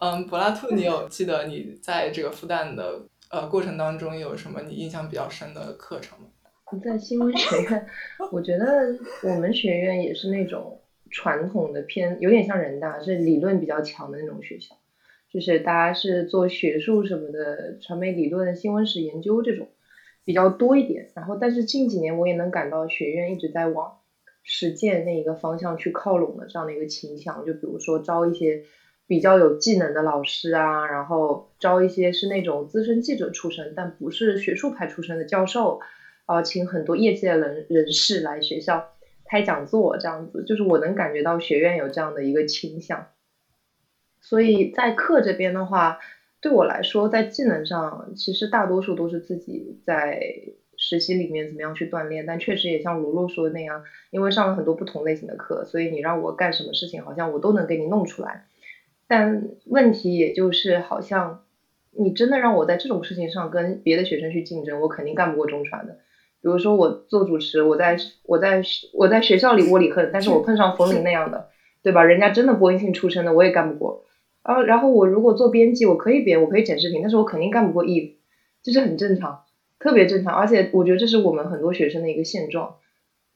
[0.00, 6.26] 嗯，柏拉图，你有记得你在这个复旦的呃过程当中有什么你印象比较深的课程吗？
[6.82, 7.86] 在新闻学院，
[8.32, 14.74] 我觉得我们学院也是那种传统的偏，有点像人大，是理论比较强的那种学校，
[15.32, 19.68] 就是大家是做学术什么的，传媒理论、新闻史研究这种
[20.24, 21.10] 比较多一点。
[21.14, 23.99] 然后，但是近几年我也能感到学院一直在往
[24.42, 27.44] 实践那一个方向去靠拢的这样的一个倾向。
[27.44, 28.62] 就比如说招一些
[29.06, 35.80] 比较有技能的老师啊，然后招一些是那种资深记者出身，但不是学术派出身的教授。
[36.26, 38.92] 呃，请很多业界人人士来学校
[39.24, 43.08] 开讲座，这样子，就是我能感觉到学院有这样的一个倾向。
[44.20, 45.98] 所以在课这边的话，
[46.40, 50.20] 对我来说，在技能上，其实大多数都是自己在
[50.80, 52.26] 实习里面怎么样去锻炼。
[52.26, 58.40] 但确实也像卢璐说的那样，因为上了很多不同类型的课，所以你让我干什么事情，好像我都能给你弄出来。
[59.06, 61.38] 但问题也就是，好像
[61.92, 65.92] 你真的让我在这种事情上跟别的学生去竞争，我肯定干不过中传的。
[66.42, 68.62] 比如说我做主持，我在我在
[68.92, 71.46] 我在学校里窝里横，但是我碰上冯林那样的，
[71.82, 72.02] 对吧？
[72.02, 74.02] 人家真的播音系出身的，我也干不过。
[74.42, 78.12] 啊，然后我如果做编辑，我可以编，我可以剪视频，但是我肯定干不过 Eve，
[78.62, 79.40] 这是很正常，
[79.80, 80.32] 特别正常。
[80.32, 82.76] 而且我觉得这是我们很多学生的一个现状，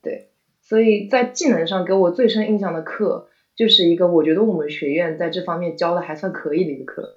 [0.00, 0.28] 对。
[0.60, 3.26] 所以在技能上给我最深印象的课，
[3.56, 7.16] 就是一个我觉得我们学院在这方面教的还算可以的一个课，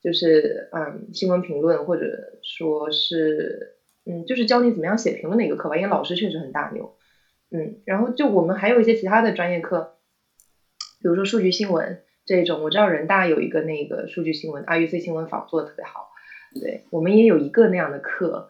[0.00, 3.74] 就是嗯新闻评论或者说是。
[4.10, 6.96] 嗯，就是教你怎么样写评论的一个课吧，因为老师确实很大牛。
[7.50, 9.96] 嗯，然后就我们还有一些其他的专业课，
[11.02, 16.08] 比如说数据新闻这种，我知道人大有一个那个数据新闻，RUC 新闻坊做的特别好。
[16.58, 18.48] 对我们也有一个那样的课，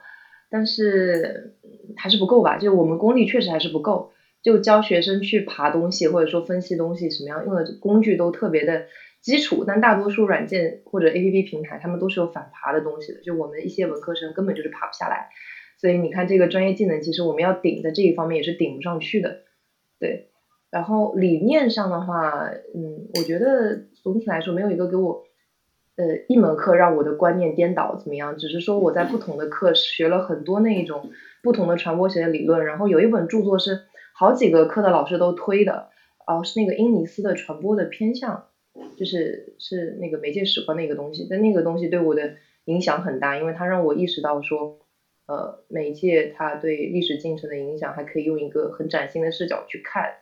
[0.50, 1.54] 但是
[1.96, 2.58] 还是不够吧？
[2.58, 4.10] 就我们功力确实还是不够，
[4.42, 8.86] 就教学生去爬东西或者说分析东西，什么样用的工具都特别的
[9.20, 15.28] 基础，但大多数软件或者 APP 平台他们都是有反爬的东西的，就我们一些文科生根本就是爬不下来。
[15.80, 19.42] 所以你看，这个专业技能其实我们要顶在这一方面也是顶不上去的，
[20.00, 20.30] 对。
[20.70, 25.24] 然后理念上的话，嗯，我觉得总体来说没有一个给我，
[25.98, 31.10] 呃，一门课让我的观念颠倒怎么样，只是说我在不同的课学了很多那一种
[31.42, 32.64] 不同的传播学的理论。
[32.64, 33.82] 然后有一本著作是
[34.14, 35.90] 好几个课的老师都推的，
[36.26, 38.46] 哦，是那个英尼斯的传播的偏向，
[38.96, 41.26] 就是是那个媒介史观的一个东西。
[41.28, 44.78] 但那个东西对我的影响很大，因为它让我意识到说。
[45.28, 50.14] 呃，媒介它对历史进程的影响，还可以用一个很崭新的视角去看。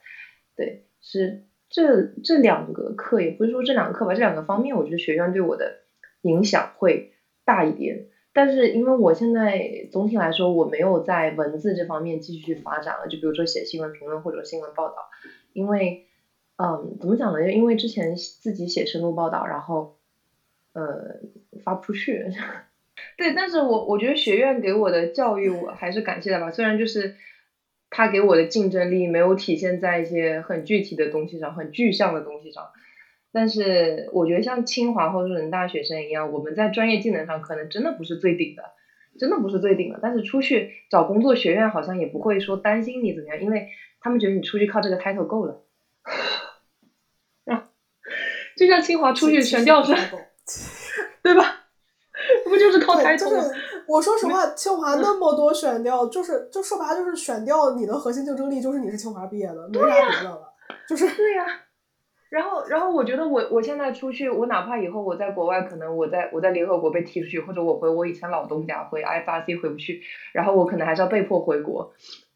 [0.56, 1.44] 对，是
[1.76, 5.74] 这这两个课，也不是说这两个课吧，这两个方面，我觉得学院对我的
[6.22, 7.04] 影响会
[7.44, 8.02] 大一点。
[8.32, 9.60] 但是因为我现在
[9.90, 14.94] 总体来说，我没有在文字这方面继续发展了，就比如说写新闻评论或者新闻报道，
[15.52, 15.98] 因为，
[16.56, 17.42] 嗯，怎么讲呢？
[17.44, 19.90] 就因为之前自己写深度报道，然后，
[20.72, 21.18] 呃，
[21.62, 22.24] 发不出去。
[23.18, 27.12] 对，但是我我觉得学院给我的教育我还是感谢的吧，虽然就是
[27.96, 32.68] 他给我的竞争力没有体现在一些很具体的东西上，很具象的东西上，
[33.32, 38.64] 但是我觉得像清华或者人大学生一样，我们在专业技能上可能真的不是最顶的，
[39.18, 43.64] 真的不是最顶的，但是出去找工作，学院好像也不会说担心你怎么样，因为
[43.98, 45.62] 他们觉得你出去靠这个 title 够了，
[47.46, 47.64] 啊，
[48.56, 49.94] 就像清华出去全调是，
[51.24, 51.62] 对吧？
[52.44, 53.30] 不就是靠抬头？
[53.86, 60.52] 就是我说实话，清华那么多选调，就是就说白了就是选调你的核心竞争力就是你是清华毕业的，没啥别的了。
[60.88, 61.44] 就是对呀。
[62.28, 71.92] 然后，然后我觉得我我现在出去，我哪怕以后我在国外，可能我在我在联合国被踢出去，或者我回我以前老东家回 FRC 回不去，然后我可能还是要被迫回国。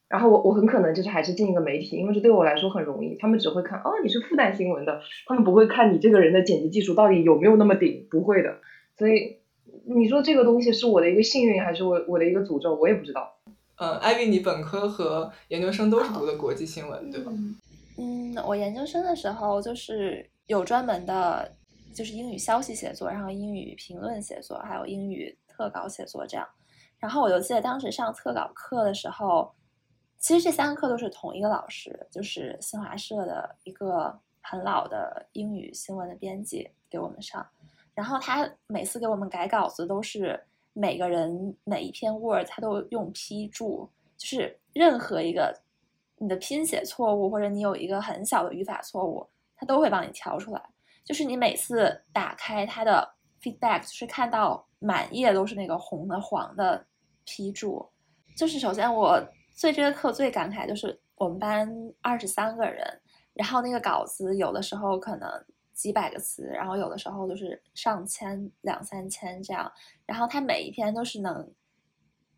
[0.08, 3.16] 然后我我很可能就是还是进一个媒体，因为这对我来说很容易。
[3.16, 8.58] 他们只会看哦你是复旦新闻的，他们不会看你这个人的剪辑技术到底有没有那么顶，不会的。
[8.96, 9.39] 所以。
[9.94, 12.74] 你说这个东西是我的一个幸运，还是我我的一个诅咒？
[12.74, 13.30] 我也不知道。
[13.76, 17.32] 嗯，艾薇，你本科和研究生都是读的国际新闻，对吧？
[17.96, 21.50] 嗯，我研究生的时候就是有专门的，
[21.94, 26.46] 就是英语消息写作，然后英语评论写作，还有英语特稿写作这样。
[26.98, 29.50] 然后我就记得当时上特稿课的时候，
[30.18, 37.46] 其实这三个课都是同一个老师，就是新华社的一个很老的英语新闻的编辑给我们上。
[38.00, 43.86] 然后他每次给我们改稿子，都是每个人每一篇 Word 他都用批注，
[44.16, 45.54] 就是任何一个
[46.16, 50.62] 你的拼写错误，或者你有一个很小的语法错误，他都会帮你挑出来。
[51.04, 53.06] 就是你每次打开他的
[53.42, 56.82] feedback，就是看到满页都是那个红的、黄的
[57.26, 57.86] 批注。
[58.34, 59.22] 就是首先我
[59.60, 62.82] 对这个课最感慨就是我们班二十三个人，
[63.34, 65.28] 然后那个稿子有的时候可能
[65.80, 69.72] 几百个词，然后有的时候就是上千、两三千这样，
[70.04, 71.50] 然后他每一篇都是能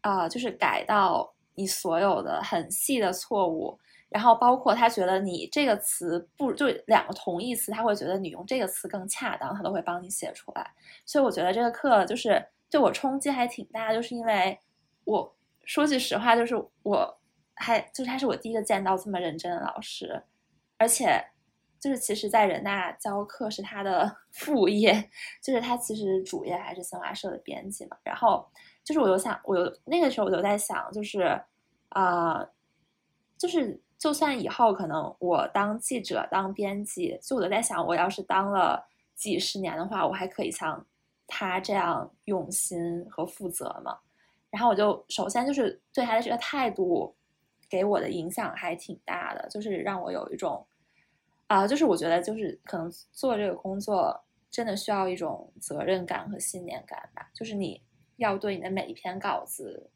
[0.01, 3.77] 啊、就是改到你所有的很细的错误。
[4.09, 10.71] 然后包括他觉得你这个词不就两个同义词，他会觉得你用这个词更恰当，他都会帮你写出来。
[11.05, 14.57] 所以我觉得这个课就是对我冲击还挺大，就是因为
[15.03, 17.21] 我说句实话，就是我
[17.55, 20.23] 还就是他是我第一个见到这么认真的老师，
[20.77, 21.25] 而且
[21.83, 25.11] 就是其实，在人大教课是他的 副业，
[25.43, 27.97] 就是他其实主业还是新华社的编辑嘛。
[28.05, 28.49] 然后
[28.85, 31.43] 就是我就想，我有那个时候我就在想，就是
[31.89, 32.47] 啊、
[33.37, 38.81] 就是就算以后可能我当记者、当编辑，就我就在想，我要是当了
[39.17, 40.87] 几十年的话，我还可以像
[41.27, 43.99] 他这样用心和负责吗？
[44.51, 47.13] 然后我就首先就是对他的这个态度
[47.69, 50.65] 给我的影响还挺大的，就是让我有一种
[51.53, 54.19] 啊、就是我觉得就是可能做这个工作
[54.51, 57.83] 真的需要一种责任感和信念感吧，就是你
[58.17, 59.91] 要对你的每一篇稿子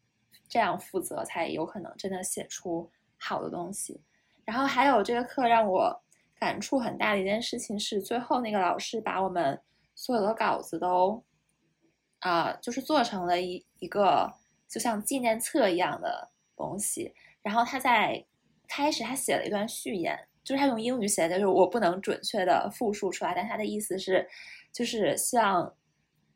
[0.48, 4.02] 这样负责，才有可能真的写出好的东西。
[4.44, 6.02] 然后还有这个课让我
[6.38, 9.58] 感触很大的一件事情是，最后那个老师把我们
[9.94, 11.24] 所有的稿子都
[12.20, 14.30] 啊、就是做成了一一个
[14.68, 17.14] 就像纪念册一样的东西。
[17.40, 18.24] 然后他在
[18.68, 24.24] 开始他写了一段序言，就是他用英语写的，就是我不能准确的复述出来，但他的意思是，
[24.72, 25.74] 就是希望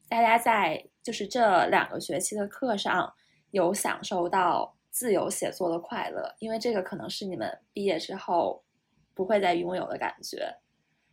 [0.08, 3.14] 大家在就是这两个学期的课上
[3.52, 8.60] 有享受到自由写作的快乐，因为这个可能是你们毕业之后
[9.14, 10.52] 不会再拥有的感觉。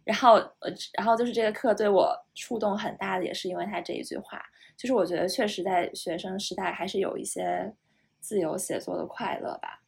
[0.04, 4.42] 然后，呃，然后就是这个课对我触动很大的，也是因为他这一句话，
[4.76, 7.72] 就是我觉得确实在学生时代还是有一些
[8.20, 9.84] 自由写作的快乐吧。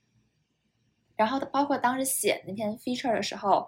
[1.20, 3.68] 然后包括当时写那篇 feature 的时候，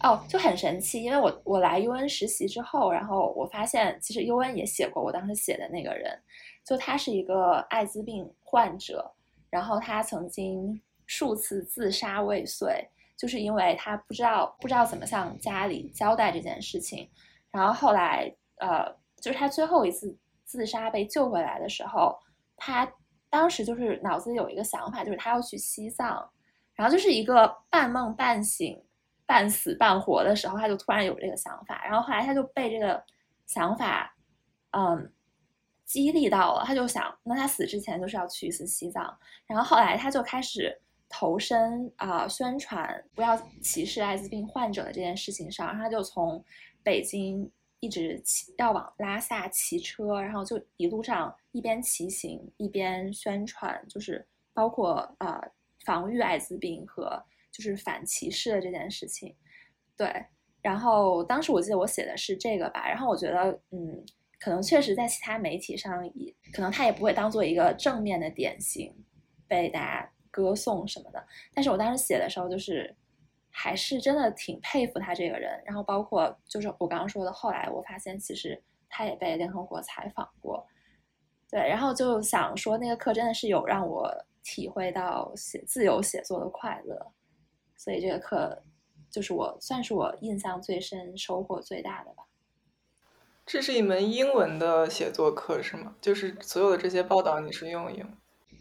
[0.00, 6.16] 哦，就很神奇，因为我我来 UN 实习之后，然后我发现其实 UN 也写过我当时写的那个人，
[6.64, 9.12] 就他是一个艾滋病患者，
[9.50, 17.10] 然后他曾经数次自杀未遂，就是因为他不知道不知道怎么向家里交代这件事情，
[17.50, 18.86] 然后后来呃，
[19.20, 22.16] 就是他最后一次自杀被救回来的时候，
[22.56, 22.88] 他
[23.28, 26.30] 当时就是脑子里有一个想法，就是他要去西藏。
[26.74, 28.82] 然后就是一个半梦半醒、
[29.24, 33.00] 半死半活的时候，他就突然有这个想法，然后后来他就被这个
[33.46, 34.12] 想法，
[34.72, 35.12] 嗯，
[35.84, 40.76] 激励到了，他就想，那他死之前就是要去一次西藏，然后后来他就开始
[41.08, 46.44] 投身啊、宣传不要歧视艾滋病患者的这件事情上，然后他就从
[46.82, 55.40] 北京一直骑要往拉萨骑车，然后就一路上一边骑行一边宣传，就是包括呃。
[55.84, 59.36] 防御艾滋病和就是反歧视的这件事情，
[59.96, 60.26] 对。
[60.60, 64.02] 然后当时我记得我写的是这个吧，然后我觉得，嗯，
[64.40, 68.90] 可能确实在其他媒体上也，可能他也不会当做一个正面的典型
[69.46, 71.22] 被大家歌颂什么的。
[71.52, 72.96] 但是我当时写的时候，就是
[73.50, 75.62] 还是真的挺佩服他这个人。
[75.66, 80.66] 然后包括就是我刚刚说的，后来我发现其实他也被联合国采访过，
[81.50, 81.60] 对。
[81.60, 84.10] 然后就想说那个课真的是有让我。
[84.44, 87.10] 体会到写自由写作的快乐，
[87.76, 88.62] 所以这个课
[89.10, 92.22] 就是我算是我印象最深、收获最大的吧。
[93.46, 95.96] 这是一门英文的写作课是吗？
[96.00, 98.16] 就是所有的这些报道你是用英文？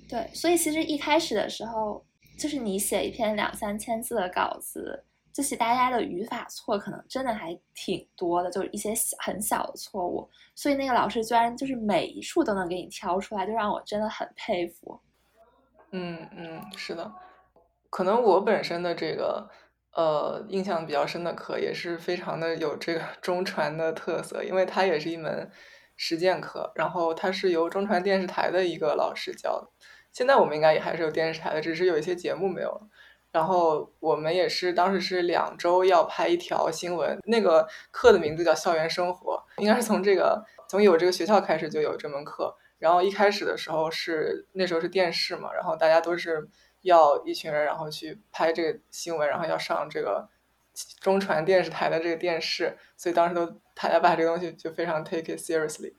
[0.09, 2.03] 对，所以其实一开始的时候，
[2.37, 10.29] 就是你写一篇两三千字的稿子，就是大家的语法错可能真的还挺多的，就是一些小很小的错误。
[10.53, 14.99] 所以那个老师居然就是每一处都能给你挑出来，就让我真的很佩服。
[15.93, 17.13] 嗯嗯，是的，
[17.91, 19.47] 可能我本身的这个
[19.93, 25.51] 呃印象比较深的课也是非常的有这个 中传的特色，因为它也是一门
[25.95, 29.69] 实践课，然后它是由中传电视台的一个老师教的。
[30.11, 32.87] 现在我们应该也还是有电视台的，只是有一些节目没有了。
[33.31, 42.55] 然后我们也是当时是两周要拍一条新闻，那个课的名字叫《校园生活》，应该是从这个从有这个学校开始就有这门课。
[42.83, 46.45] 然后一开始的时候是那时候是电视嘛，然后大家都是
[46.81, 50.27] 要一群人，然后去拍这个新闻，然后要上这个
[50.99, 55.93] 中传电视台的这个电视，所以当时都大家把这个东西就非常 take it seriously。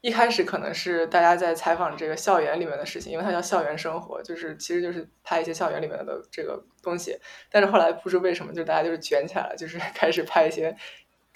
[0.00, 7.18] 一开始可能是大家在采访这个校园里面的事情，因为它叫校园生活，就是其实就是拍一些校园里面的这个东西。
[7.50, 10.74] 但是后来不知为什么，就大家就是卷起来了，就是 开始拍一些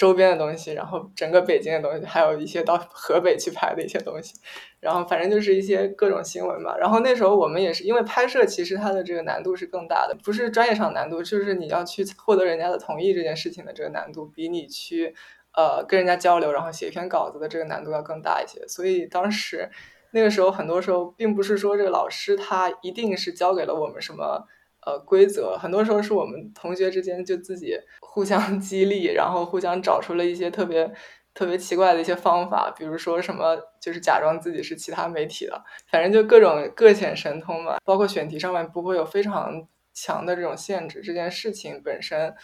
[0.01, 4.33] 周边的东西，然后整个北京的东西，还有一些到河北去拍的一些东西，
[4.81, 6.75] 然后反正就是一些各种新闻吧。
[6.79, 15.15] 然后那时候我们也是因为拍摄，其实它的这个难度是更大的，不是专业上难度，就是你要去获得人家的同意这件事情的这个难度，比你去
[15.55, 18.67] 呃跟人家交流，然后写一篇稿子的这个难度要更大一些。
[18.67, 19.69] 所以当时
[20.13, 24.47] 那个时候，很多时候并不是说这个老师他一定是教给了我们什么。
[24.87, 27.79] 呃，规则很多时候是我们同学之间就自己
[28.13, 30.93] 互相 激励，然后互相找出了一些特别
[31.33, 37.77] 特别奇怪的一些方法，比如说什么就是假装自己是其他媒体的，反正就各种各显神通嘛。
[37.85, 42.35] 包括选题上面不会有非常强的这种限制，这件事情本身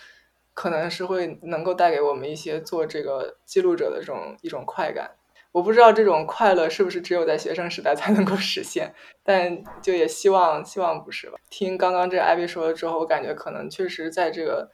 [0.55, 5.11] 可能是会能够带给我们一些做这个记录者的这种一种快感。
[5.53, 8.95] 我不知道这种快乐是不是只有在学生时代才能够实现，
[9.25, 11.39] 但就也希望希望不是吧。
[11.51, 14.71] 听刚刚这艾比说了之后，我感觉可能确实在这个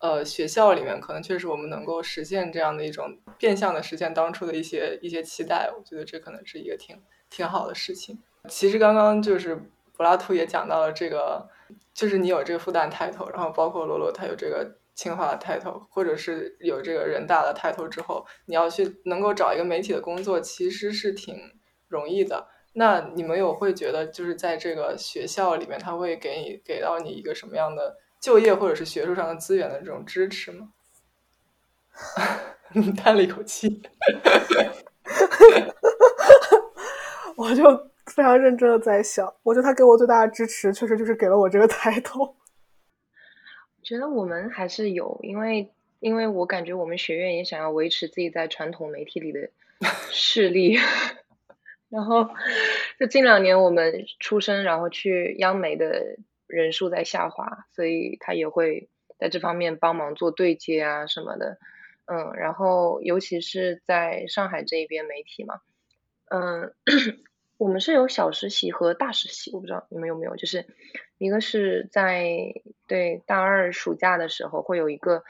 [0.00, 5.70] 呃学校里面，可能确实我们能够实现这样的一种变相的实现当初的一些一些期待。
[5.76, 8.18] 我觉得这可能是一个挺挺好的事情。
[8.48, 9.54] 其实刚刚就是
[9.96, 11.48] 柏拉图也讲到了这个，
[11.94, 14.76] 就是你有这个复旦 title，然后包括罗罗他有这个。
[14.92, 21.34] 清华的 title，或者是有这个人大的 title 之后，你要去能够找一个媒体的工作，其实是挺
[21.88, 22.48] 容易的。
[22.74, 30.72] 那你们有会觉得，就是在这个学校里面，他会给你给到你一个什么样的就业或者是学术上的资源的这种支持吗？
[32.72, 33.82] 你 叹了一口气，
[37.36, 37.64] 我就
[38.06, 42.34] 非常认真的在想，我觉得他给我最大的支持，确实就是给了我这个 title。
[43.82, 49.50] 觉得我们还是有，因为因为我感觉我们学院也想要维持自己在传统媒体里的
[50.10, 50.78] 势力，
[51.90, 52.28] 然后
[52.98, 56.16] 就近两年我们出生然后去央媒的
[56.50, 58.88] 人数在下滑，所以他也会
[59.18, 61.58] 在这方面帮忙做对接啊什么的，
[62.06, 65.60] 嗯，然后尤其是在上海这一边媒体嘛，
[66.30, 66.74] 嗯。
[67.60, 70.64] 我们是有小实习和大实习，我不知道你们有没有，就是
[71.18, 72.54] 一个是在
[72.88, 75.24] 对大二暑假的时候会有一个，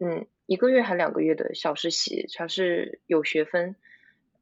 [0.00, 3.74] 嗯，一个月还两个月的小实习，它是有学分，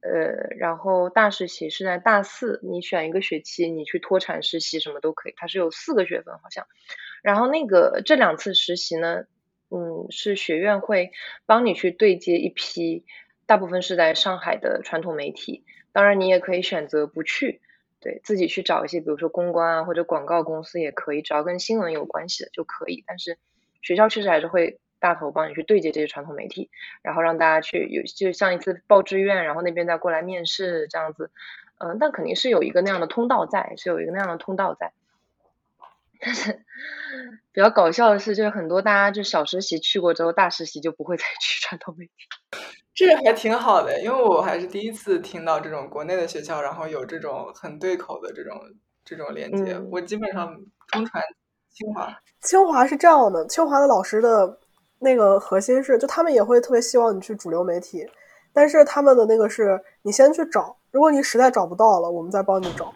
[0.03, 6.67] 呃，然后大实习是在大四，你选一个学期，你去脱产实习什么都可以，它是有四个学分好像，
[7.23, 9.25] 然后那个这两次实习呢，
[9.71, 11.11] 嗯，是学院会
[11.45, 13.05] 帮你去对接一批，
[13.47, 15.65] 大部分是在上海的传统媒体。
[15.93, 17.61] 当然，你也可以选择不去，
[18.01, 23.03] 对自己去找一些，比如说公关啊或者广告公司也可以，只要跟新闻有关系的就可以。
[23.07, 23.39] 但是
[23.83, 26.71] 学校确实还是会大头帮你去对接这些传统媒体，
[27.03, 31.31] 然后让大家去有，就像一次报志愿，然后那边再过来面试这样子。
[31.79, 34.93] 嗯，但肯定是有一个那样的通道在，是有一个那样的通道在。
[36.21, 36.53] 但是
[37.53, 42.13] 比较搞笑的是，就是很多大家就小实习去过之后，大实习就不会再 去传统媒体。
[42.93, 48.61] 这个还挺好的，因为我还是第一次听到这种国内的学校，然后有这种很对口的这种
[49.03, 49.79] 这种连接。
[49.91, 50.55] 我基本上
[50.89, 51.25] 中传、
[51.71, 54.59] 清华，清华是这样的，清华的老师的
[55.01, 58.09] 那个核心是，就他们也会特别希望你去主流媒体，
[58.53, 62.95] 但是他们的那个是你先去找，如果你实在找不到了，我们再帮你找。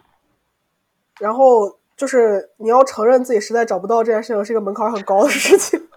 [1.19, 5.87] 然后就是你要承认自己实在找不到这件事情是一个门槛很高的事情。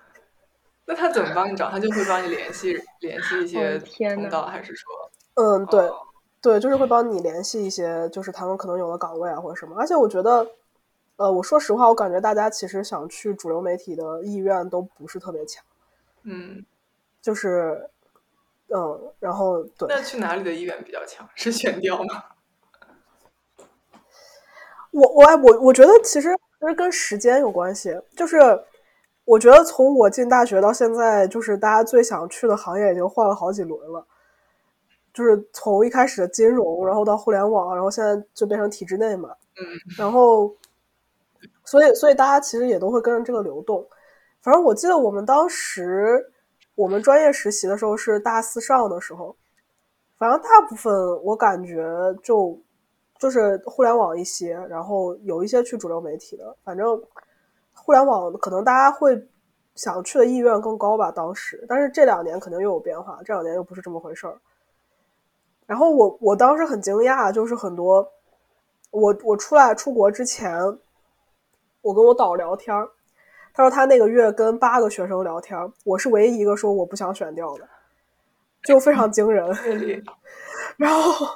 [0.86, 1.70] 那他怎么帮你找？
[1.70, 3.78] 他就会帮你联系联系一些
[4.14, 4.92] 通道，还是说？
[5.34, 5.90] 嗯，对，
[6.40, 9.74] 对，就是会帮你联系一些，就是他们可能有的岗位啊，或者什么。
[9.78, 10.46] 而且我觉得，
[11.16, 15.64] 呃，我说实话，我感觉大家其实想去主流媒体的意愿都不是特别强。
[16.22, 16.64] 嗯，
[17.22, 17.88] 就是，
[18.68, 19.88] 嗯，然后对。
[19.88, 21.28] 那去哪里的意愿比较强？
[21.34, 22.24] 是选调吗？
[24.92, 26.28] 我我我我觉得其实
[26.60, 28.38] 其实跟时间有关系，就是。
[29.26, 34.06] 我觉得从我进大学到现在，就是大家最想去的行业已经换了好几轮了。
[35.14, 39.30] 就是从一开始的金融，然后到互联网，然后现在就变成体制内嘛。
[39.30, 39.64] 嗯。
[39.96, 40.54] 然后，
[41.64, 43.86] 所以，所以大家其实也都会跟着这个流动。
[44.42, 46.32] 反正我记得我们当时
[46.74, 49.34] 我们专业实习的时候是大四上的时候，
[50.18, 50.94] 反正大部分
[51.24, 51.84] 我感觉
[52.22, 52.58] 就
[53.18, 57.02] 就是互联网一些，然后有一些去主流媒体的，反正。
[57.76, 59.20] 互联网可能大家会
[59.74, 64.38] 想去的意愿更高吧，当时，但是这两年肯定又有变化，这两年又不是这么回事儿。
[65.66, 68.08] 然后我我当时很惊讶，就是很多
[68.92, 70.56] 我我出来出国之前，
[71.84, 72.74] 我跟我导聊天，
[73.52, 77.68] 他说他那个月跟八个学生聊天，我是唯一一个说我不想选掉的，
[78.62, 79.46] 就非常惊人。
[80.78, 81.26] 然后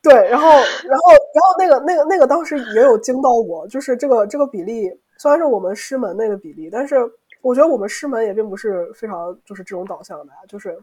[0.00, 4.90] 对，然后然后然后那个那个那个当时也有惊到我，就是这个这个比例。
[5.18, 6.96] 虽然是我们师门那个比例，但是
[7.42, 10.78] 我觉得我们师门也并不是非常就是这种导向的，就是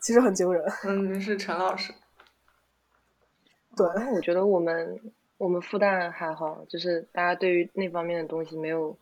[0.00, 0.64] 其实很惊人。
[0.84, 1.92] 嗯，是陈老师。
[3.76, 4.98] 对，那我觉得我们
[5.38, 8.96] 我们复旦还好，就是大家对于那方面的东西没有，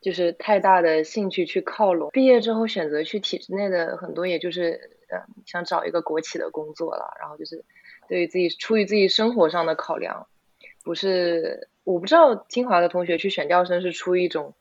[0.00, 2.10] 就是太大的兴趣去靠拢。
[2.12, 7.64] 毕业之后选择去体制内的很多，也就是呃想找一个国企的工作了，然后就是
[8.08, 10.28] 对于自己出于自己生活上的考量，
[10.84, 14.54] 不是我不知道清华的同学去选调生是出于一种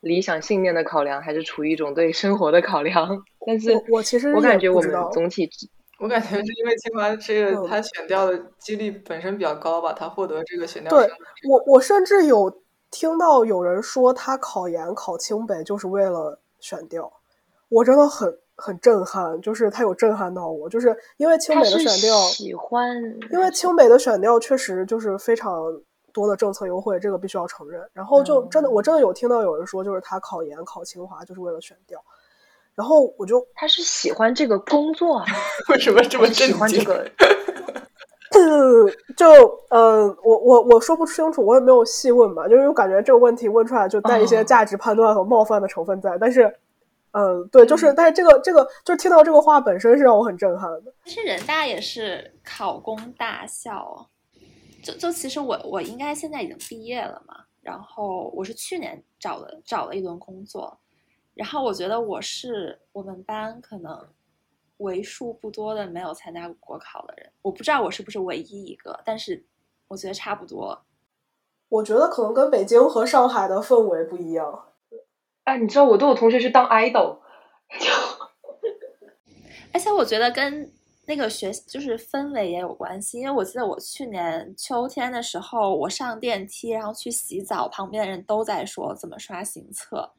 [0.00, 3.24] 理想信念的考量，还是出于一种对生活的考量。
[3.44, 5.50] 但是我我其实我感觉我们总体
[5.98, 11.10] 我感觉是因为清华这个嗯他选调的几率本身比较高吧，他获得这个选调对。
[11.48, 17.12] 我我甚至有听到有人说他考研考清北就是为了选调，
[17.68, 22.96] 我真的很很震撼，就是他有震撼到我，就是因为清北的选调，喜欢，
[23.32, 25.80] 因为清北的选调确实就是非常
[26.12, 27.80] 多的政策优惠，这个必须要承认。
[27.92, 32.02] 然后就真的，我真的有听到有人说，就是他考研考清华就是为了选调，
[32.78, 35.26] 然后我就他是喜欢这个工作啊，
[35.68, 36.56] 为什么这么喜震惊？
[36.56, 37.10] 欢这个
[39.16, 39.26] 就
[39.70, 46.54] 呃，我我我说不清楚，我也没有细问嘛，就是我感觉这个问题问出来就带一些哦价值判断和冒犯的成分在，但是。
[47.12, 50.92] 嗯，对，就是，但是这个这个，就是听到这个话本身是让我很震撼的。
[51.06, 54.06] 其实人大也是考公大校，
[54.82, 60.78] 就就其实我我应该现在已经毕业了嘛，然后我是去年找了找了一轮工作，
[61.38, 64.08] 然后我觉得我是我们班可能
[64.78, 69.46] 为数不多的没有参加过国考的人，我不知道我是不是唯一一个，但是
[69.86, 70.82] 我觉得差不多。
[71.68, 74.64] 我觉得可能跟北京和上海的氛围不一样。
[75.44, 77.18] 哎，你知道我都有同学去当 idol，
[77.78, 77.88] 就
[79.72, 80.72] 而且我觉得跟
[81.06, 90.10] 那个学就是氛围也有关系，因为我记得我去年秋天的时候，我上电梯，然后去洗澡，旁边的人都在说怎么刷行测，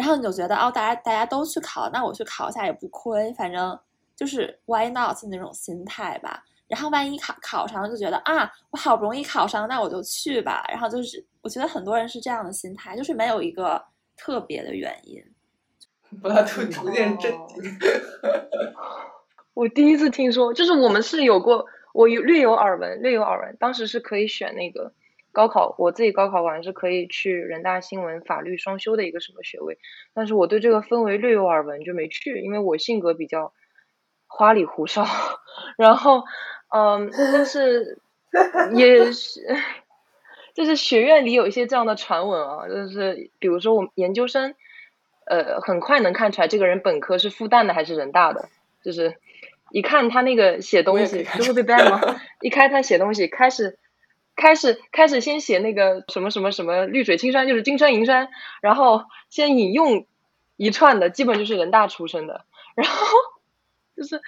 [0.00, 3.78] 然后你就觉得哦，大家大家都去考，那我去考一下也不亏，反正
[4.16, 6.42] 就是 why not 那种心态吧。
[6.68, 10.64] 然后万一考考上了，就觉得啊，我好不容易考上，那我就去吧。
[10.70, 13.84] 然后就是我觉得很多人是这样的心态，就是没有一个
[14.16, 15.22] 特别的原因。
[16.22, 17.78] 柏拉图逐渐震哦惊。
[19.52, 23.54] 我第一次听说，就是我们是有过，我有略有耳闻，略有耳闻。
[23.60, 24.94] 当时是可以选那个
[25.32, 29.78] 高考，我自己高考完是可以去人大新闻法律双修的一个什么学位，
[30.14, 33.52] 但是我对这个氛围略有耳闻，就没去，因为我性格比较
[34.26, 35.06] 花里胡哨，
[35.78, 36.24] 然后，
[36.74, 37.98] 嗯，但是
[38.74, 39.40] 也是。
[40.52, 44.56] 就是学院里有一些这样的传闻啊，就是比如说我们研究生，
[45.24, 48.48] 呃，很快能看出来这个人本科是复旦的还是人大的，
[48.82, 49.14] 就是
[49.70, 52.00] 一看他那个写东西就会被 ban 吗？
[52.40, 53.78] 一开他写东西，开始
[54.40, 58.30] 开始开始先写那个什么什么什么绿水青山，就是金山银山，
[58.62, 60.06] 然后先引用
[60.56, 63.06] 一串的，基本就是人大出身的，然后
[63.96, 64.20] 就是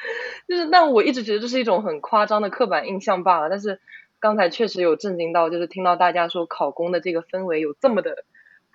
[0.46, 3.80] 就是，但我一直觉得这是一种很夸张的刻板印象罢了，但是。
[4.22, 8.24] 刚才确实有震惊到，就是听到大家说考公的这个氛围有这么的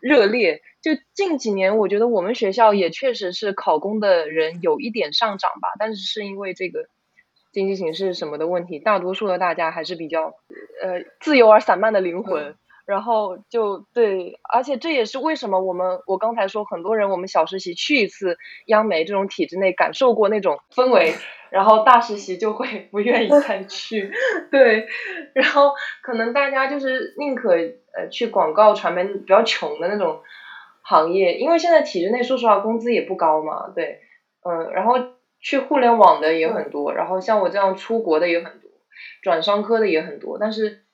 [0.01, 0.61] 热烈。
[0.81, 6.89] 就近几年，我觉得我们学校也确实是考公的人有一点上涨吧，但是是因为这个
[7.51, 10.35] 经济形势什么的问题，大多数的大家还是比较
[10.81, 12.43] 呃自由而散漫的灵魂。
[12.43, 12.55] 嗯
[12.87, 18.37] 然后就对，而且这也是为什么我们我刚才说很多人我们小实习去一次
[18.67, 21.13] 央媒这种体制内感受过那种氛围，
[21.49, 24.09] 然后大实习就会不愿意再去，
[24.51, 24.87] 对，
[25.33, 30.21] 然后可能大家就是宁可呃去广告传媒比较穷的那种
[30.81, 33.99] 行业，因为现在体制内说实话工资也不高嘛，对，
[34.45, 34.93] 嗯，然后
[35.39, 38.69] 去互联网的也很多，然后像我这样出国的也很多，
[39.21, 40.85] 转商科的也很多，但是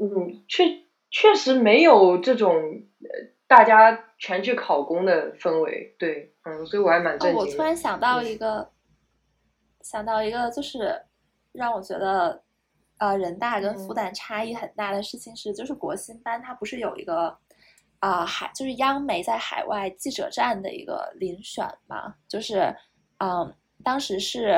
[0.00, 0.86] 嗯，确。
[1.10, 3.08] 确实没有这种呃
[3.46, 7.50] 大家全去考公的氛围，对，嗯，所以我还蛮震哦，惊的。
[7.50, 8.70] 我突然想到一个，
[9.80, 11.00] 想到一个，就是
[11.52, 12.42] 让我觉得，
[12.98, 17.34] 呃，人大跟复嗯旦差异很大的事情是，就是国新班它不是有一个
[18.00, 22.76] 啊、海，就是央媒在海外记者站的一个遴选嘛，就是
[23.18, 23.50] 嗯，
[23.84, 24.54] 当时是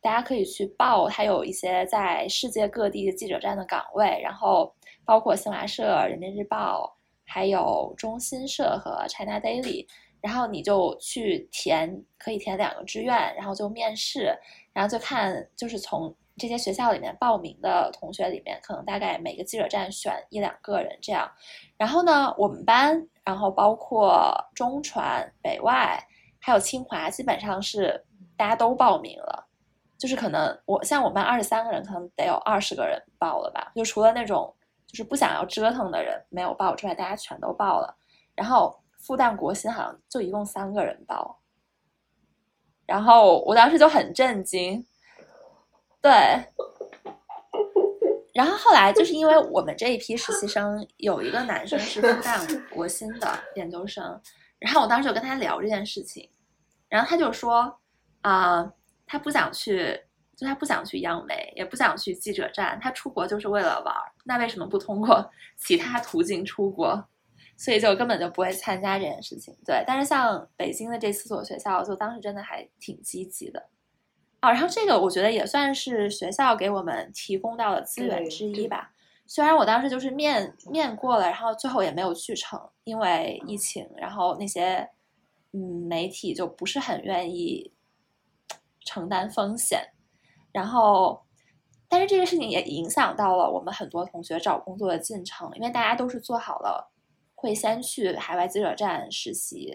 [0.00, 9.86] 大家可以去报，它有一些在世界各地的记者站的岗位，然后包括新华社、人民日报，还有中新社和 China Daily。
[10.22, 14.36] 然后你就去填，可以填两个志愿，然后就面试，
[14.72, 21.30] 然后就看就是从这些学校里面报名的同学里面，可能大概每个记者站选一两个人这样。
[21.76, 26.02] 然后呢，我们班，然后包括中传、北外，
[26.40, 28.04] 还有清华，基本上是
[28.36, 29.46] 大家都报名了。
[29.98, 33.72] 就是可能我像我们班二十三个人，可能得有二十个人报了吧？
[33.74, 34.54] 就除了那种
[34.86, 37.96] 就是不想要折腾的人没有报之外，大家全都报了。
[38.34, 41.40] 然后复旦国新好像就一共三个人报，
[42.84, 44.86] 然后我当时就很震惊，
[46.02, 46.12] 对。
[48.34, 54.20] 然后后来就是因为我们这一批实习生有一个男生是复旦国新的研究生，
[54.58, 56.28] 然后我当时就跟他聊这件事情，
[56.90, 57.80] 然后他就说
[58.22, 58.72] 啊，
[59.06, 60.00] 他不想去，
[60.36, 67.08] 就他不想去央媒，也不想去记者站，他出国就是为了玩儿，那为什么不通过 其他途径出国？
[67.58, 69.56] 所以就根本就不会参加这件事情。
[69.64, 73.68] 对，但是像北京的这四所学校，就当时真的还挺积极的。
[74.40, 78.92] 啊，然后这个我觉得也算是学校给我们提供到的资源之一吧。
[79.26, 84.86] 虽然我当时就是面面过了，然后最后也没有去成，因为疫情，然后那些
[85.52, 87.72] 嗯媒体就不是很愿意
[88.86, 89.86] 承担风险。
[90.50, 91.22] 然后，
[91.90, 96.90] 但是这个事情也影响到了我们很多同学找工作的进程，因为大家都是做好了
[97.34, 99.74] 会先去海外记者站实习，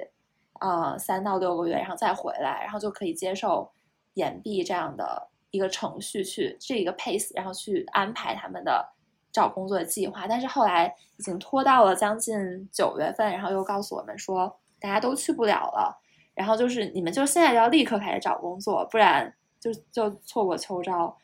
[0.53, 3.71] 啊，三到六个月，然后再回来，然后就可以接受。
[4.15, 8.85] 延毕这样的一个程序去这一个 pace，然后去安排他们的
[9.31, 16.00] 找工作的计划，但是后来已经拖到了将近九月份，然后又告诉我们说大家都去不了了，
[16.33, 21.17] 然后就是你们就现在要立刻开始找工作，不然就就错过秋招。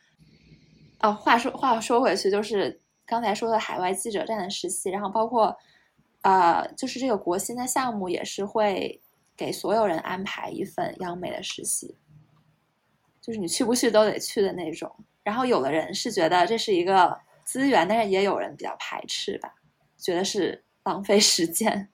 [0.98, 5.56] 啊，话说话说回去，就是刚才说的海外记者站的实习，然后包括
[6.22, 9.00] 呃，就是这个国新的项目也是会
[9.36, 11.96] 给所有人安排一份央美的实习。
[13.20, 14.92] 就是你去不去都得去的那种，
[15.22, 19.54] 然后有的人是觉得这是一个资源，但是也有人比较排斥吧，
[19.98, 21.88] 觉得是浪费时间。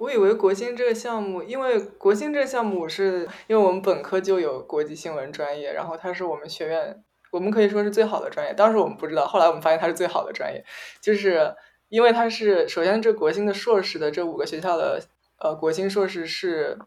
[0.00, 8.54] 我以为国新这个项目，因为国新这个项目是因为我们本科就有国际新闻专业，然后它是我们学院，我们可以说是最好的专业。
[8.54, 10.64] 当时我们不知道，后来我们发现它是最好的专业，
[11.02, 11.54] 就是
[11.90, 15.02] 因为它是首先这国新的硕士的这五个学校的
[15.38, 16.78] 呃国新硕士是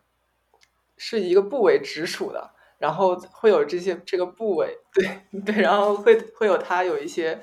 [0.97, 2.51] 是一个部委直属的。
[2.80, 7.39] 然后会有这些这个部委，对对，然后会会有它有一些，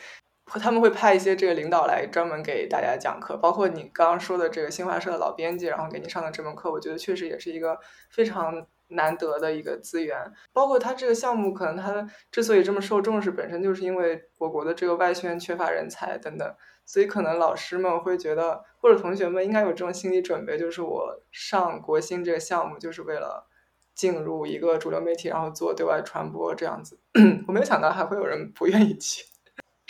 [0.59, 7.79] 他们会派一些这个领导来专门给大家讲课，包括你刚刚说的这个新华社的老编辑，然后给你上的这门课，我觉得确实也是一个
[8.11, 10.33] 非常难得的一个资源。
[10.53, 23.47] 包括他这个项目，可能他之所以这么受重视，本身就是因为我国的这个外宣缺乏人才等等，所以可能老师们会觉得，或者同学们应该有这种心理准备，就是我上国新这个项目就是为了。
[23.93, 26.99] 进入一个主流媒体，然后做对外传播这样子，
[27.47, 29.25] 我没有想到还会有人不愿意去。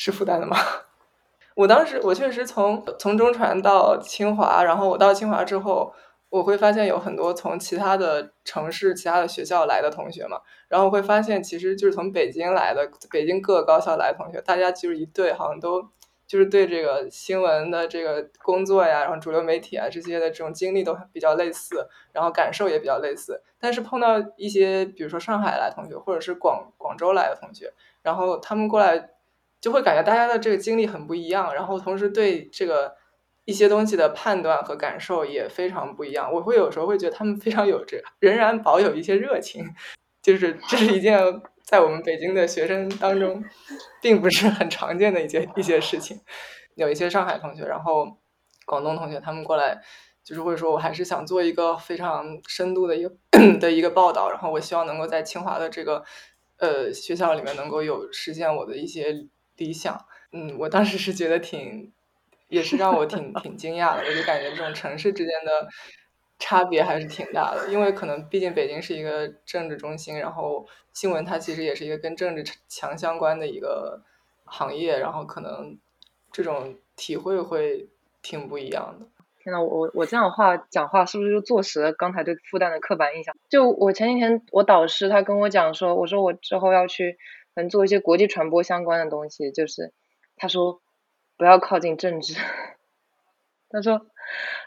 [0.03, 0.57] 是复旦的吗？
[1.55, 5.93] 我当时我确实从从中传到清华，然后我到清华之后，
[6.31, 15.91] 我会发现有很多从其他的城市、其他的学校来的同学嘛，然后我会发现其实就是从北京来的，北京各个高校来的同学，大家就是一对，好像都。
[16.31, 23.43] 就是对这个新闻的这个工作呀，然后主流媒体啊这些的这种经历都比较类似，然后感受也比较类似。
[23.59, 27.73] 但是碰到一些，比如说上海来同学，或者是广广州来的同学，
[28.03, 29.11] 然后他们过来，
[29.61, 32.95] 就会感觉大家的这个经历很不一样，然后同时对这个
[33.45, 36.33] 一些东西的判断和感受也非常不一样。
[36.33, 39.65] 我会有时候会觉得他们非常有这，仍然保有一些热情，
[40.23, 41.21] 就是这是一件。
[41.63, 43.45] 在我们北京的学生当中，
[44.03, 46.21] 并不是很常见的一件一些事情。
[46.75, 48.17] 有一些上海同学，然后
[48.67, 49.81] 广东同学，他们过来
[50.25, 53.13] 就是会说，我还是想做一个非常深度的一个
[53.61, 56.03] 的一个报道，然后我希望能够在清华的这个
[56.57, 59.29] 呃学校里面能够有实现我的一些
[59.61, 59.97] 理想。
[60.33, 61.93] 嗯，我当时是觉得挺，
[62.49, 65.69] 也是让我挺 挺惊讶的，我就感觉这种城市之间的。
[66.43, 74.01] 差别还是挺大的，因为可能毕竟北京是一个政治中心，然后新闻它其实也是一个跟政治强相关的一个
[74.47, 75.79] 行业，然后可能
[76.33, 77.91] 这种体会会
[78.23, 79.07] 挺不一样的。
[79.45, 83.37] 天呐，我我这样话讲话是不是就坐实了刚才对复旦的刻板印象？
[83.51, 87.19] 就我前几天我导师他跟我讲说，我说我之后要去
[87.55, 89.93] 能做一些国际传播相关的东西，就是
[90.37, 90.81] 他说
[91.37, 92.35] 不要靠近政治，
[93.71, 94.07] 他说。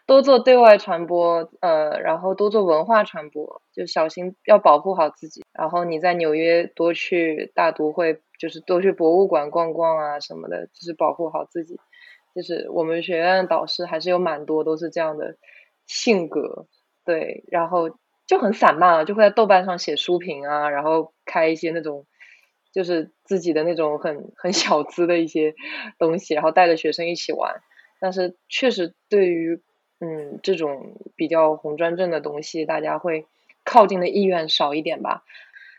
[0.05, 5.45] 多做对外传播，呃，然后多做文化传播，就小心要保护好自己。
[5.53, 11.79] 然后你在纽约多去大都会，就是多去博物馆逛逛啊什么的，就是保护好自己。
[12.35, 15.37] 就是我们学院导师还是有蛮多都是这样的
[15.87, 16.67] 性格，
[17.05, 22.05] 对，然后就很散漫啊，就会在豆瓣上写书评啊，然后开一些那种
[22.73, 25.55] 就是自己的那种很很小资的一些
[25.97, 27.61] 东西，然后带着学生一起玩。
[28.01, 29.61] 但是确实，对于
[29.99, 33.27] 嗯这种比较红专证的东西，大家会
[33.63, 35.23] 靠近的意愿少一点吧。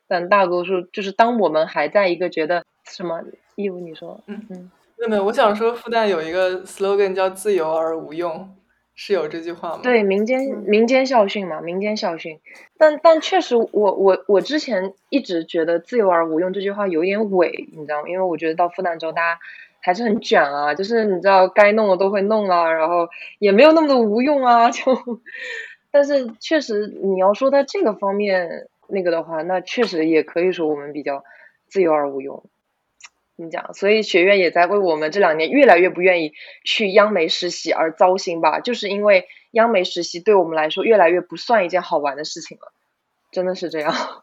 [0.07, 3.23] 但大多数就是当我们还在一个觉得什么
[3.57, 8.55] 义务，你说，嗯嗯，妹妹，我想说复旦有一个 slogan 叫“自由而无用”，
[8.95, 9.81] 是有这句话吗？
[9.83, 12.39] 对，民间民间校训嘛，民间校训。
[12.79, 18.09] 但但确实，我我我之前一直觉得“自由而无用”这句话有点伪，你知道吗？
[18.09, 19.41] 因为我觉得到复旦之后，大家
[19.81, 24.83] 还是很卷啊，就是你知道该弄的都会弄啊，然后也没有那么多无用啊， 就。
[25.91, 31.25] 但是确实，你要说在这个方面那个的话，那确实也可以说我们比较
[31.69, 32.45] 自由而无用。
[33.37, 38.61] 你讲，所以学院也在为我们这两年越来越不愿意去央媒实习而糟心吧？
[38.61, 42.73] 就是因为央媒实习对我们来说越来越不算一件好玩的事情了，
[43.33, 43.93] 真的是这样。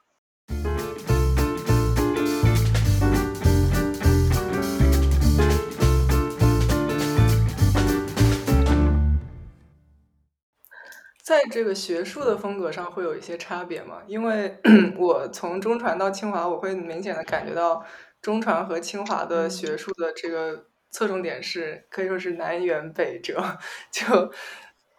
[11.21, 14.01] 在这个学术的风格上会有一些差别吗？
[14.07, 14.55] 因为
[14.97, 17.85] 我从中传到清华，我会明显的感觉到。
[18.21, 23.41] 中传和清华的学术的这个侧重点是可以说是南辕北辙，
[23.91, 24.05] 就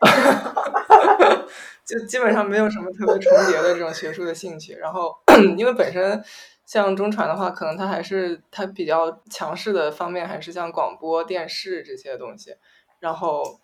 [1.84, 4.74] 就基本上没有什么特别重叠的这种学术的兴趣。
[4.74, 5.16] 然后，
[5.56, 6.24] 因为本身
[6.66, 12.56] 像中传的话，可能它还是它比较强势的方面，还是像广播电视这些东西。
[12.98, 13.60] 然后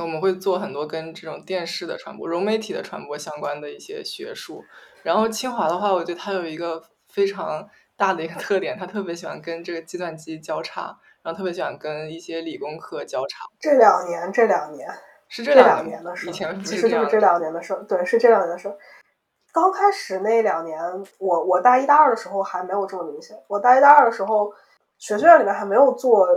[0.00, 4.64] 我们会做很多跟这种电视的传播、融媒体的传播相关的一些学术。
[5.02, 7.68] 然后清华的话，我觉得它有一个非常。
[7.98, 13.44] 大的一个特点，他特别喜欢跟这个计算机交叉，然后特别喜欢跟一些理工科交叉。
[13.58, 14.88] 这两年，这两年
[15.26, 17.74] 是这两年的事，以前其实就是这两年的事。
[17.88, 18.72] 对，是这两年的事。
[19.52, 20.80] 刚开始那两年，
[21.18, 23.36] 我我大一大二的时候还没有这么明显。
[23.48, 24.52] 我大一大二的时候，
[24.96, 26.28] 学院里面还没有做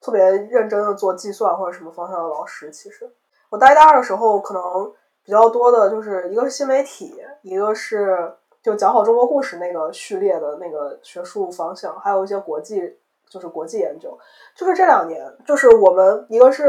[0.00, 2.70] 特别认真的做计算或者什么方向的老师。
[2.70, 3.12] 其实
[3.50, 4.90] 我大一大二的时候，可能
[5.22, 8.32] 比较多的就是一个是新媒体，一个是。
[8.66, 12.98] 就讲好中国故事那个序列的那个学术方向，还有一些国际，
[13.30, 14.18] 就是国际研究。
[14.56, 16.68] 就是这两年，就是我们一个是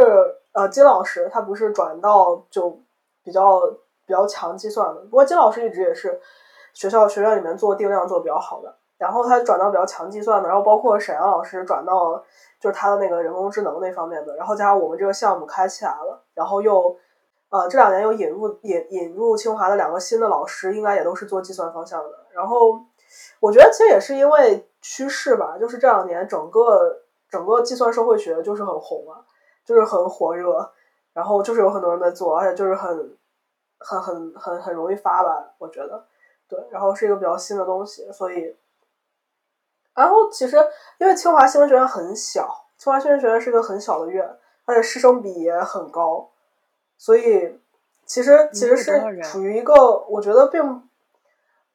[0.53, 2.79] 呃金老师，他不是转到就
[3.23, 3.59] 比较
[4.05, 5.01] 比较强计算的。
[5.05, 6.21] 不过金老师一直也是
[6.71, 8.75] 学校学院里面做定量做比较好的。
[8.99, 12.23] 然后他转到比较强计算的，然后包括沈阳老师转到
[12.59, 14.35] 就是他的那个人工智能那方面的。
[14.35, 16.95] 然后加上我们这个项目开起来了，然后又。
[17.49, 22.09] 呃，这两年又引入引引入清华的两个新的老师，应该也都是做计算方向的。
[22.31, 22.77] 然后，
[23.39, 29.23] 我觉得其实也是因为趋势吧，就是这两年整个整个计算社会学就是很红啊，
[29.65, 30.69] 就是很火热，
[31.13, 33.17] 然后就是有很多人在做，而且就是很
[33.79, 36.05] 很很很很容易发吧，我觉得，
[36.49, 38.57] 对，然后是一个比较新的东西，所以，
[39.95, 40.57] 然后其实
[40.97, 46.29] 因为清华新闻学院很小，清华新闻学院是个很小的院，而且师生比也很高。
[46.97, 47.59] 所以，
[48.05, 49.73] 其实其实是处于一个，
[50.09, 50.89] 我觉得并，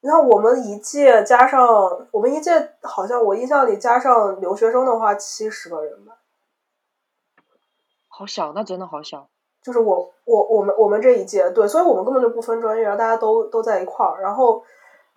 [0.00, 1.66] 你看我们一届加上
[2.10, 6.16] 我们一届，好像我印象里加上留学生的话，七十个人吧，
[8.08, 9.28] 好小，那真的好小。
[9.62, 14.62] 就是我我我们我们这一届，对，所以我们根本就不分专业，大家都都在一块儿，然后，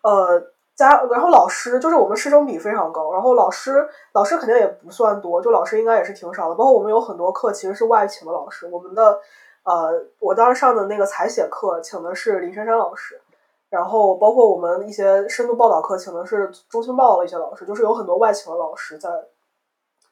[0.02, 0.52] 呃。
[0.76, 6.56] 加，然后老师就是我们师生比非常高，然后老师老师肯定也不算多，就老师应该也是挺少的。
[6.56, 9.22] 包括我们有很多课其实是外请的老师，我们的
[9.66, 13.22] 呃，我当时上的那个采写课请的是林珊珊老师，
[13.70, 19.10] 然后包括我们一些深度报道课请的是中青报的一些老师，就是有很多外请的老师在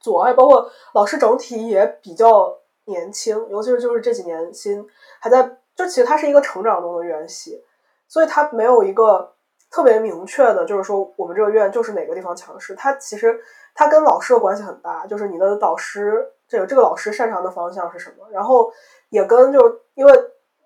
[0.02, 4.86] 做，还包括老师整体也比较年轻，尤其是就是这几年新
[5.20, 7.64] 还在，就其实它是一个成长中的院系，
[8.10, 9.32] 所以它没有一个。
[9.76, 13.42] 特别明确的，就是说我们这个院就是哪个地方强势，它其实
[13.74, 18.72] 它跟老师的关系很大，就是你的导师这个这个老师擅长的方向是什么，然后
[19.10, 20.14] 也跟就因为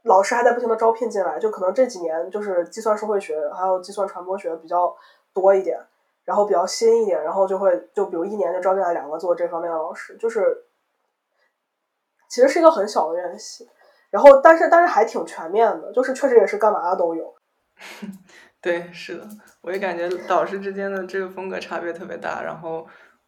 [0.03, 4.93] 老师还在不停的招聘进来，就可能这几年就是计算社会学还有计算传播学比较
[5.33, 5.79] 多一点，
[6.25, 10.65] 然后比较新一点，然后就会就比如一年就招进来两个做这方面的老师，就是
[12.27, 13.69] 其实是一个很小的院系，
[14.09, 17.33] 然后但是但是还挺全面的，就是确实也是干嘛的都有。
[18.59, 19.27] 对，是的，
[19.61, 22.41] 我也感觉导师之间的这个风格差别特别大。
[22.43, 22.85] 然后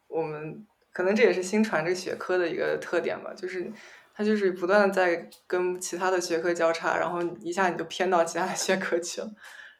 [0.07, 0.67] 我们
[0.99, 3.71] 可能这也是新传这个学科的一个特点吧，就是
[4.13, 9.31] 它就是不断的在跟其他的学科交叉，然后一下你就偏到其他的学科去了。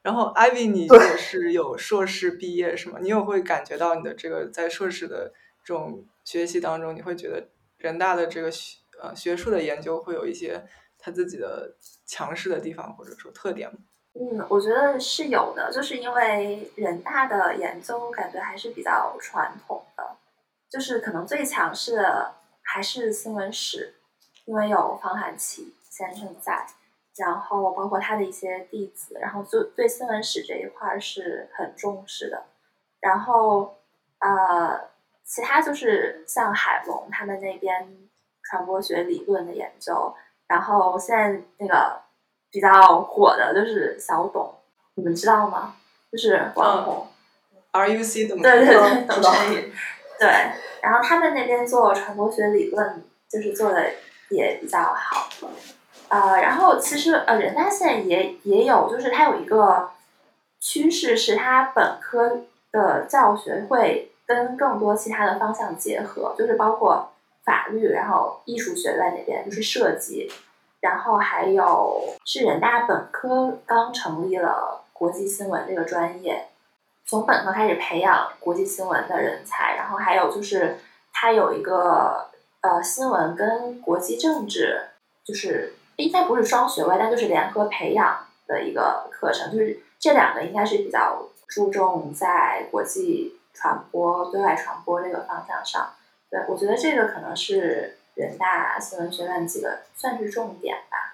[0.01, 2.99] 然后，Ivy，你也是有硕士毕业是吗？
[3.01, 5.33] 你有会感觉到你的这个在硕士的
[5.65, 7.49] 这种学习当中，你会觉得
[7.79, 10.65] 人大的这个学呃学术的研究会有一些
[10.97, 13.77] 他自己的强势的地方或者说特点吗？
[14.13, 20.15] 嗯，我觉得是有的，就是因为人大的研究感觉还是比较传统的，
[20.69, 23.95] 就是可能最强势的还是新闻史，
[24.45, 26.67] 因为有方寒奇先生在，
[27.17, 32.43] 然后包括他的一些弟子，然后就对新闻史这一块是很重视的。
[32.99, 33.77] 然后
[34.19, 34.89] 呃，
[35.23, 37.97] 其他就是像海龙他们那边
[38.43, 40.13] 传播学理论的研究，
[40.47, 42.01] 然后现在那个
[42.51, 44.53] 比较火的就是小董，
[44.95, 45.75] 你们知道吗？
[46.11, 47.07] 就是网红。
[47.71, 48.35] RUC 的？
[48.35, 49.73] 对对对，知道董晨宇，
[50.19, 50.27] 对，
[50.81, 53.89] 然后他们那边做传播学理论，就是做的
[54.29, 55.29] 也比较好。
[56.09, 59.91] 呃，然后其实呃，人大现在也也有，就是它有一个
[60.59, 62.41] 趋势，是它本科
[62.71, 67.11] 的教学会跟更多其他的方向结合，就是包括
[67.45, 70.29] 法律，然后艺术学院那边就是设计，
[70.81, 76.47] 然后还有是人大本科刚成立了国际新闻这个专业，
[77.09, 80.77] 从本科开始培养国际新闻的人才，然后还有就是
[81.11, 82.29] 它有一个
[82.61, 84.89] 呃新闻跟国际政治，
[85.25, 95.91] 就是应该不是双学位，但就是联合培养的一个课程，就是这两个应该是比较注重在国际传播、对外传播这个方向上。
[96.29, 101.08] 对我觉得这个可能是人大新闻学院几个算是重点吧。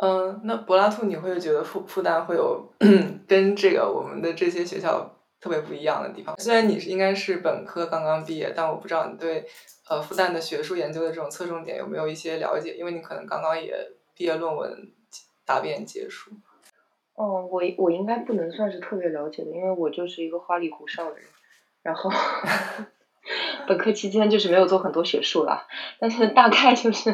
[0.00, 2.72] 嗯，那柏拉图，你会觉得复复旦会有
[3.26, 6.38] 跟这个我们的这些学校特别不一样的地方？
[6.38, 9.44] 虽然你是应该是本科刚刚毕业，但我不知道你对
[9.88, 12.74] 呃复旦的学术研究的这种侧重点有没有一些了解？
[12.74, 13.74] 因为你可能刚刚也
[14.14, 14.92] 毕业论文
[15.44, 16.30] 答辩结束。
[17.14, 21.24] 哦，我我应该不能算是特别了解的，因为我就是一个花里胡哨的人，
[21.82, 22.08] 然后
[23.66, 25.66] 本科期间就是没有做很多学术啦，
[25.98, 27.10] 但是大概就是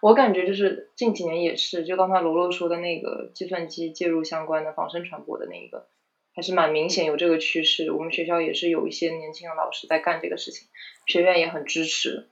[0.00, 5.86] 我感觉就是近几年也是，就刚才罗罗说的那个计算机介入相关的仿生传播的那个，
[6.34, 7.92] 还是蛮明显有这个趋势。
[7.92, 10.68] 我们学校也是有一些年轻的老师在干这个事情，
[11.06, 12.28] 学院也很支持。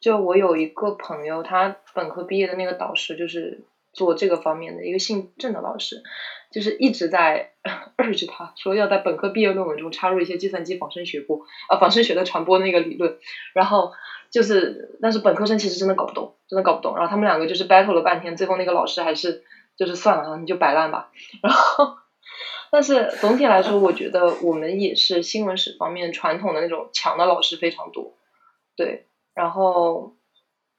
[0.00, 6.02] 就我有一个朋友，他本科毕业的那个导师就是做这个方面的一个姓郑的老师，
[6.50, 7.52] 就是一直在
[7.96, 13.16] urge 他说要在本科毕业论文中插入一些计算机仿生学播啊仿生学的传播那个理论，
[13.54, 13.92] 然后
[14.34, 19.44] 就是但是本科生其实真的搞不懂，真的搞不懂，然后他们两个就是 battle 了半天，最后那个老师还是
[19.76, 21.96] 就是算了，你就摆烂吧，然后。
[22.72, 28.16] 但是总体来说，我觉得我们也是新闻史方面传统的那种强的老师非常多，
[28.74, 30.16] 对，然后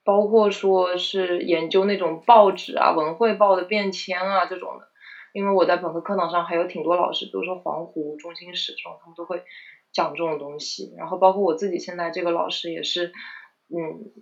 [0.04, 4.88] 包括说是研究那种报纸啊、文汇报的变迁啊这种的，
[5.32, 9.42] 因为我在本科课堂上还有挺多老师，比如说黄湖、中心史这种，他们都会
[9.90, 10.92] 讲这种东西。
[10.98, 13.10] 然后包括我自己现在这个老师也是，
[13.68, 14.12] 嗯，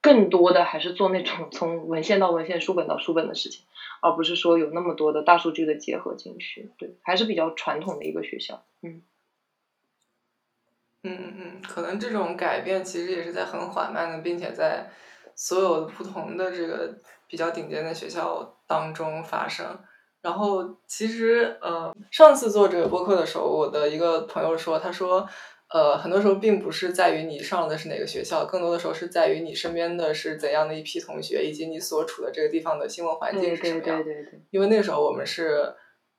[0.00, 3.64] 更多的还是做那种从文献到文献、书本到书本的事情，
[4.00, 6.70] 而不是说有那么多的大数据的结合进去。
[6.78, 8.64] 对，还是比较传统的一个学校。
[8.82, 9.02] 嗯。
[11.04, 14.88] 嗯嗯，可能这种改变其实也是在很缓慢的，并且在
[15.34, 19.66] 所有的不同的这个比较顶尖的学校当中发生。
[20.20, 25.28] 然后其实呃，上次做这个播客的时候，我的一个朋友说，他说
[25.72, 34.02] 呃，很多时候并不是在于你上的是哪个学校，更多的时候是在于你身边的是怎样的一批同学，以及你所处的这个地方的新闻环境是什么样。
[34.02, 34.42] 对对对对。
[34.50, 35.74] 因为那个时候我们是。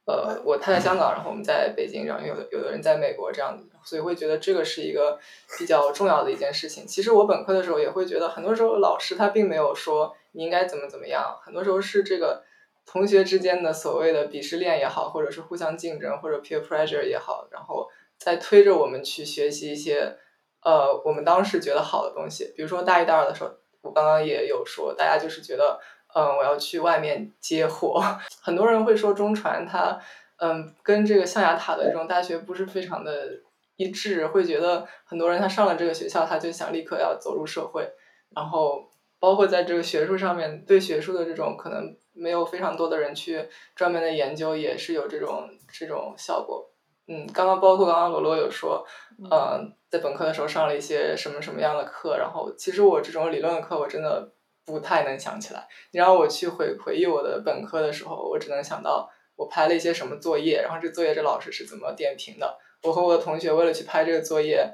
[0.05, 5.17] 呃，我他在香港，然后我们在北京，然后有的有的人在美国，这样子，所以会觉得这个是一个
[5.57, 6.85] 比较重要的一件事情。
[6.85, 12.43] 其实我本科的时候也会觉得，很多时候老师他并没有说你应该怎么怎么样，很多时候是这个
[12.85, 17.87] 同学之间的所谓的鄙视链也好，或者是互相竞争或者 peer pressure 也好，然后
[18.23, 20.17] 在推着我们去学习一些
[20.61, 22.53] 呃我们当时觉得好的东西。
[22.55, 23.51] 比如说大一、大二的时候，
[23.81, 25.79] 我刚刚也有说，大家就是觉得。
[26.15, 27.99] 嗯，我要去外面接活。
[28.39, 29.99] 很多人会说中传它，
[30.37, 33.31] 嗯，跟这个象牙塔的这种大学不是非常的
[33.77, 37.89] 一致，会觉得很多人他上了这个学校，他就想立刻要走入社会，
[38.35, 38.87] 然后
[39.19, 46.69] 包括在这个学术上面，对学术的这种可能没有非常多的人去专门的研究，也是有这种这种效果。
[47.07, 48.85] 嗯，刚刚包括刚刚罗罗有说，
[49.31, 54.33] 嗯，在本科的时候上了一些什么什么样的课，然后其实我这种理论的课，我真的。
[54.65, 62.57] 不太能想起来，你让我去回回忆我的本科的时候，我只能想到我拍了一些什么作业，然后这作业这老师是怎么点评的。
[62.83, 64.73] 我和我的同学为了去拍这个作业，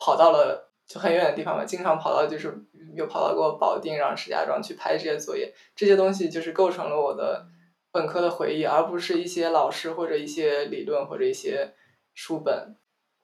[0.00, 2.52] 跑到了就很远的地方嘛，经常跑到就是
[2.96, 7.46] 又跑到过保定，然后石家庄去拍这些作业，这些东西就是构成了我的
[7.92, 11.72] 本科的回忆，而不是一些老师或者一些理论或者一些
[12.14, 12.76] 书本。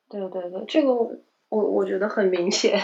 [0.09, 2.81] 对对对，这个我我觉得很明显。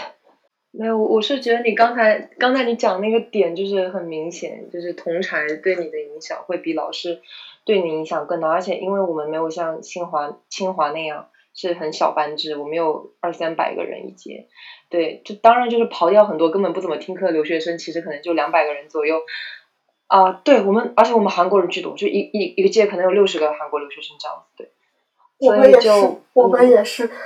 [0.75, 7.21] 没有，我是觉得你刚才刚才你讲那个点就是很明显，就是同才对你的影响会比老师
[7.63, 14.47] 对你影响更大，而且因为我们没有像清华清华那样是很小班制，我们有二三百个人一节，
[14.89, 19.21] 对，就当然就是刨掉很多根本不怎么听课的留学生，其实可能就两百个人左右。
[20.07, 24.71] 啊，对我们，而且我们韩国人居多，就一一一个届可能有六十个韩国留学生这样子，对。
[25.39, 25.89] 我们也是，
[26.33, 27.09] 我们也是。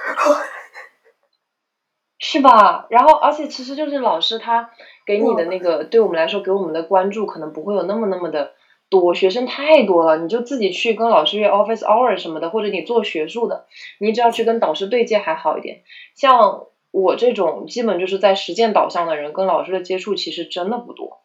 [2.20, 2.88] 是吧？
[2.90, 4.72] 然后，而且其实就是老师他
[5.06, 8.54] 给你的那个，对我们来说，给我们的关注可能不会有那么那么的
[8.90, 13.68] 多，学生太多了，你就自己去跟老师约 office hour 什么的，或者你做学术的，
[14.00, 15.84] 你只要去跟导师对接还好一点。
[16.16, 21.20] 像我这种基本就是在实践导向的人，跟老师的接触其实真的不多。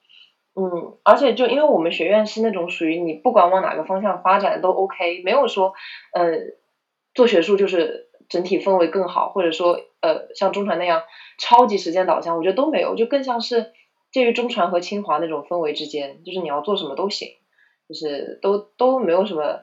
[0.55, 5.73] 嗯，而且就因为我们学院是那种属于你不管往哪个方向发展都 OK，没有说
[6.13, 6.33] 呃
[7.15, 11.05] 做学术就是整体氛围更好，或者说呃像中传那样
[11.39, 13.73] 超级实践导向，我觉得都没有，就更像是
[14.11, 17.29] 介于中传和清华那种氛围之间，就是你要做什么都行，
[17.89, 19.61] 就是都都没有什么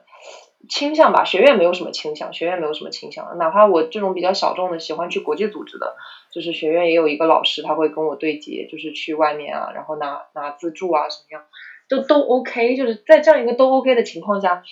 [0.68, 5.96] 倾向吧，学院没有什么倾向，学院没有什么倾向，哪怕我这种比较小众的喜欢去国际组织的。
[6.32, 11.42] 就是学院也有一个老师，他会跟我对接，就是去外面啊，然后拿拿资助啊，什么样，
[11.88, 12.76] 都都 OK。
[12.76, 14.62] 就是在这样一个都 OK 的情况下，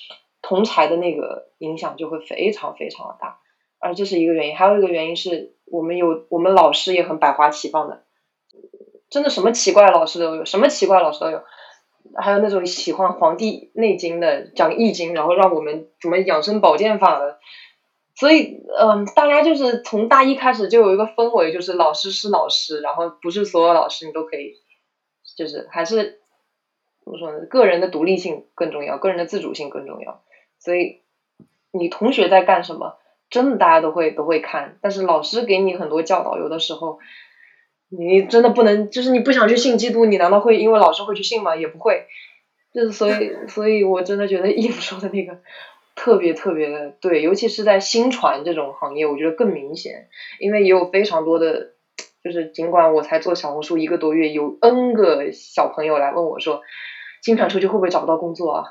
[0.41, 3.41] 同才的那个影响就会非常非常的大，
[3.81, 4.57] 而这是一个原因。
[4.57, 8.05] 还有一个原因是我们有我们老师也很百花齐放的，
[9.11, 11.43] 真的什么奇怪老师都有，什么奇怪老师都有。
[12.17, 17.39] 还有那种喜欢《黄帝内经》的，讲《易经》，然后让我们怎么养生保健法的。
[18.15, 24.55] 所以，嗯，大家就是从大一开始就有一个氛围，就是老师是老师，然后不是所有老师你都可以，
[25.37, 26.21] 就是还是
[27.05, 27.47] 怎么说呢？
[27.47, 30.23] 个人的独立性更重要，个人的自主性更重要。
[30.59, 31.03] 所以，
[31.71, 32.99] 你同学在干什么，
[33.31, 34.79] 真的大家都会都会看。
[34.83, 36.99] 但是老师给你很多教导，有的时候
[37.89, 41.57] 你真的不能，就是你不想去信基督，你难道会因为老师会去信吗？
[41.57, 42.07] 也不会。
[42.73, 45.39] 就是所以，所以我真的觉得义父说的那个。
[46.01, 50.09] 特别特别的对，尤其是在新传这种行业，我觉得更明显，
[50.39, 51.73] 因为也有非常多的，
[52.23, 56.63] 就是尽管我才做小红书一个多月，有 N 个小朋友来问我说，
[57.21, 58.65] 新传出去会不会找不到工作啊？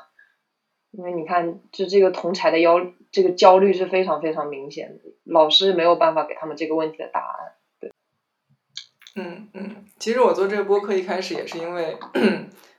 [0.90, 2.80] 因为你看，就这个同才的焦
[3.12, 7.52] 这个焦虑是非常非常明显的，老师没有办法给他们这个问题的答案。
[9.18, 11.98] 对，嗯嗯，其实我做这个播客一开始也是因为。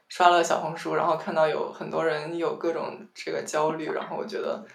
[0.09, 4.65] 刷了小红书，然后看到有很多人有各种这个焦虑，然后我觉得，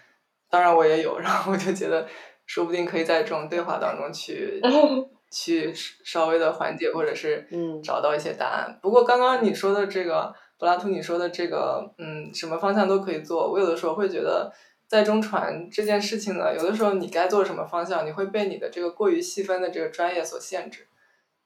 [0.49, 2.07] 当然我也有，然后我就觉得，
[2.47, 4.61] 说不定可以在这种对话当中去
[5.33, 7.45] 去稍微的缓解，或者是
[7.83, 8.79] 找到一些答案。
[8.81, 13.51] 不过刚刚你说的这个柏拉图，你说的这个，嗯，什么方向都可以做。
[13.51, 14.53] 我有的时候会觉得，
[14.87, 20.87] 在中传这件事情呢，有的时候你该做什么方向，你会被你的这个过于细分的这个专业所限制。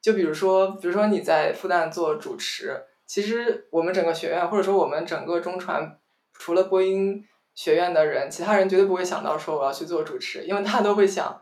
[0.09, 2.83] 就比如说，比如说你在复旦做主持。
[3.07, 5.99] 其实我们整个学院，或者说我们整个中传，
[6.33, 7.23] 除了播音
[7.55, 11.39] 学院的人，其他人绝对不会想到说我要去做主持，因为他都会想，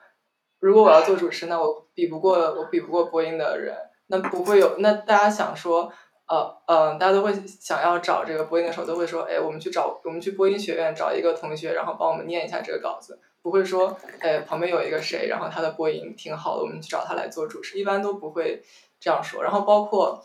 [0.58, 3.76] 如果我要做主持，那我比不过我比不过播音的人，
[4.08, 5.92] 那不会有，那大家想说，
[6.28, 18.60] 呃嗯，大家都会想要找这个播音的时候，都会说，哎，我们去找我们去播音学院找一个同学，然后帮我们念一下这个稿子，不会说，哎，旁边有一个谁，然后他的播音挺好的，我们去找他来做主持，一般都不会
[18.98, 20.20] 这样说，然后包括。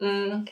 [0.00, 0.44] 嗯，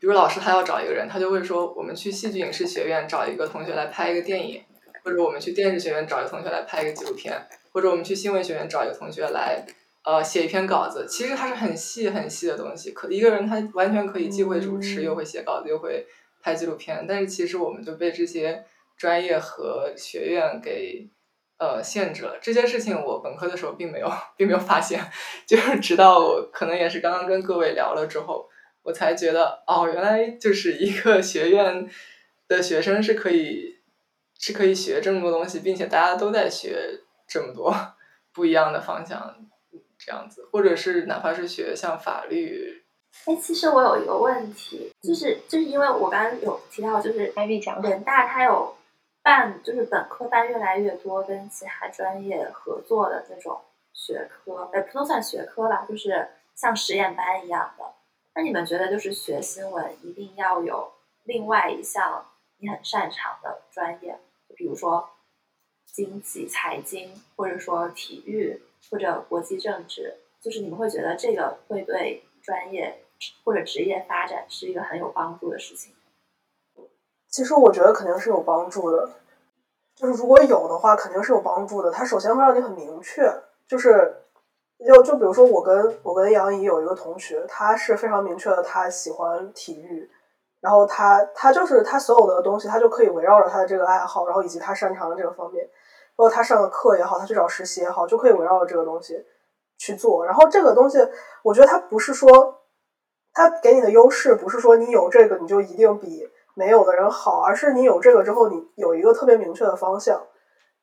[0.00, 4.60] 比如老师他要找一个人，他就会说，我们去戏剧影视学院找一个同学来拍一个电影，
[5.04, 7.40] 或者我们去电视学院找一个同学来拍一个纪录片，
[7.72, 9.64] 或者我们去新闻学院找一个同学来，
[10.04, 11.06] 呃，写一篇稿子。
[11.08, 16.04] 其实它是很细很细的东西，可一个人他完全可以既会主持，又会写稿子，又会
[16.42, 17.06] 拍纪录片。
[17.08, 18.64] 但是其实我们就被这些
[18.98, 21.08] 专业和学院给
[21.60, 22.36] 呃限制了。
[22.42, 25.00] 这件事情我本科的时候并没有并没有发现，
[25.46, 28.48] 就是直到我可能也是刚刚跟各位聊了之后。
[28.82, 31.86] 我才觉得哦，原来就是一个学院
[32.48, 33.78] 的学生是可以
[34.38, 36.98] 是可以学这么多东西，并且大家都在学
[37.28, 37.70] 这么多
[38.32, 39.36] 不一样的方向，
[39.98, 42.82] 这样子，或者是哪怕是学像法律。
[43.26, 47.30] 哎，其实我有一个问题，就是就是因为我刚刚有提到，就是
[47.82, 48.74] 人大它有
[49.22, 53.60] 办，就是本科办越来越多跟其他专业合作的这种
[53.92, 57.84] 学科，哎，不能算学科吧，就是像实验班一样的。
[58.34, 60.92] 那你们觉得，就是学新闻一定要有
[61.24, 62.24] 另外一项
[62.58, 64.18] 你很擅长的专业，
[64.48, 65.10] 就比如说
[65.86, 73.04] 经济、财经，或者说体育或者国际政治，就是你们会觉得这个会对专业
[73.44, 75.92] 或者职业发展是一个很有帮助的事情？
[77.30, 79.08] 其实我觉得肯定是有帮助的，
[79.94, 81.90] 就是如果有的话，肯定是有帮助的。
[81.90, 83.32] 它首先会让你很明确，
[83.66, 84.16] 就是。
[84.82, 90.10] 就就比如说，我跟我跟杨怡有一个同学，他是非常明确的，他喜欢体育，
[90.58, 95.68] 然后他他就是他所有的东西，他就可以围绕着他的这个爱好，然后以及他擅长的这个方面，
[96.16, 99.22] 包括他上的课也好，他去找实习也好，就可以围绕着这个东西
[99.76, 100.24] 去做。
[100.24, 101.06] 然后这个东西，
[101.42, 102.62] 我觉得他不是说
[103.34, 106.26] 他给你的优势，不是说你有这个你就一定比
[106.60, 110.20] 没有的人好，而是你有这个之后，你有一个特别明确的方向。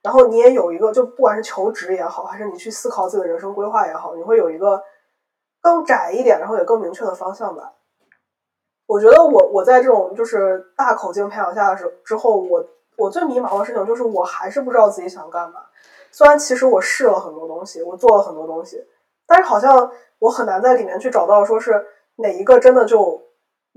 [0.02, 4.82] 然后你也有一个，就不管是求职也好，还是你去思考自己的人生规划也好，你会有一个
[5.62, 7.74] 更窄一点，然后也更明确的方向吧。
[8.88, 12.66] 我觉得我我在这种就是大口径培养下的时之后，我
[12.98, 15.60] 我最迷茫的事情就是我还是不知道自己想干嘛。
[16.12, 18.84] 虽然其实我试了很多东西，我做了很多东西，
[19.28, 23.22] 但是好像我很难在里面去找到说是哪一个真的就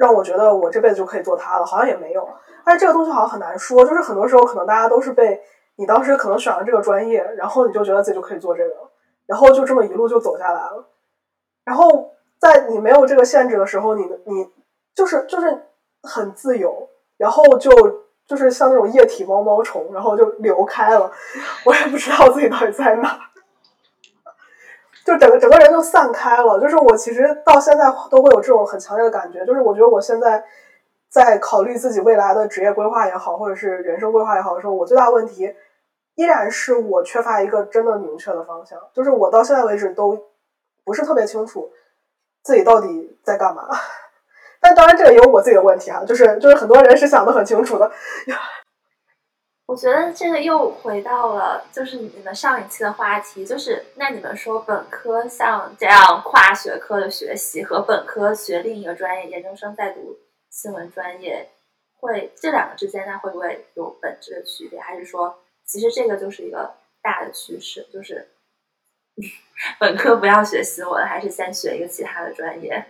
[0.01, 2.27] 让我觉得我这辈子就可以做它了，好像也没有。
[2.65, 5.39] 但是这个东西好像很难说，就是很多时候可能大家都是被
[5.77, 8.75] 你当时可能选了这个专业，然后你就觉得自己就可以做这个，
[9.27, 10.89] 然后就这么一路就走下来了。
[11.67, 14.51] 然后在你没有这个限制的时候，你你
[14.95, 15.67] 就是就是
[16.03, 16.89] 很自由，
[17.19, 17.71] 然后就
[18.27, 21.13] 就是像那种液体毛毛虫，然后就流开了，
[21.67, 23.30] 我也不知道自己到底在哪，
[25.05, 26.61] 就整个整个人就散开了。
[26.61, 30.45] 就是我其实到现在都会有这种很强烈的感觉，就是我觉得我现在
[31.09, 35.55] 在考虑自己未来的职业规划也好，或者是人生规划也好的时候，我最大问题
[36.15, 40.19] 依然是我缺乏一个真的明确的方向，就是我到现在为止都
[40.85, 41.71] 不是特别清楚
[42.43, 43.69] 自己到底在干嘛。
[44.63, 47.91] 但当然，这个也有我自己的问题哈，就是就是很多人是想的很清楚的。
[49.71, 60.18] 我觉得这个又回到了就是你们上一期的话题，就是那你们说本科像这样跨学科的学习和本科学另一个专业，研究生在读
[60.51, 61.49] 新闻专业，
[62.01, 64.81] 会这两个之间那会不会有本质的区别？
[64.81, 68.29] 还是说其实这个就是一个大的趋势，就是
[69.79, 72.85] 本科不要学新闻，还是先学一个其他的专业？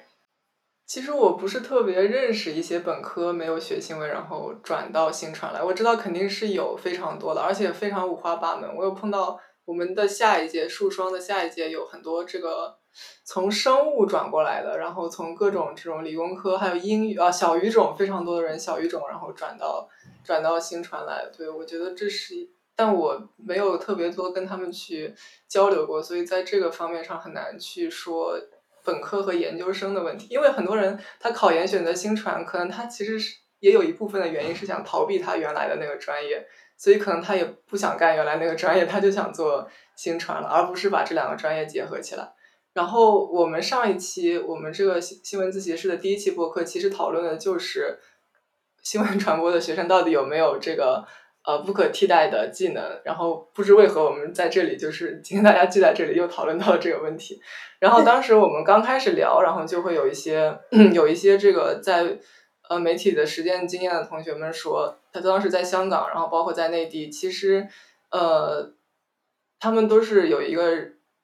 [0.91, 5.62] 其实我不是特别认识一些本科没有学新闻，然后转到新传来。
[5.62, 8.68] 我知道肯定是有非常多的，而且非常五花八门。
[8.74, 12.76] 我有碰到我们的下一届数双的下一届有很多这个
[13.22, 19.88] 从生物转过来的，然后从各种这种理工科还有英语啊小语种非常多的人小语种，然后转到
[20.24, 21.24] 转到新传来。
[21.32, 22.34] 对我觉得这是，
[22.74, 25.14] 但我没有特别多跟他们去
[25.47, 28.36] 交流过，所以在这个方面上很难去说。
[28.91, 36.45] 本科和研究生的问题，因为很多人他考研选择新传，可能他其实是也有一部分的原因是想逃避他原来的那个专业，
[36.76, 42.32] 所以可能他也不想干原来那个专业，他就想做新传了，而不是把这两个专业结合起来。
[42.72, 48.01] 然后我们上一期我们这个新新闻自习室的第一期播客，其实讨论的就是
[48.82, 51.07] 新闻传播的学生到底有没有这个。
[51.43, 57.41] 呃，不可替代的技能，然后不知为何我们在这里就是今天大家聚在这里又讨论到了这个问题。
[57.78, 60.59] 然后当时我们刚开始聊，然后就会有一些
[60.93, 62.18] 有一些这个在
[62.68, 67.66] 呃媒体的实践经验的同学们说，他当时在香港，然后包括在内地，其实
[68.11, 68.74] 呃
[69.59, 70.62] 他们都是有一个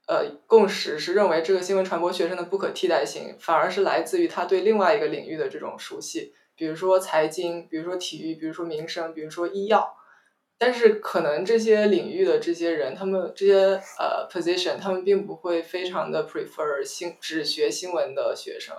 [0.09, 9.95] 呃共识，是认为这个新闻传播学生的不可替代性，反而是来自于他对另外一个领域的这种熟悉，比如说财经，比如说体育，比如说民生，比如说医药。
[10.59, 18.75] 但是可能这些领域的这些人，他们这些呃 position，他们并不会非常的 prefer 新只学新闻的学生，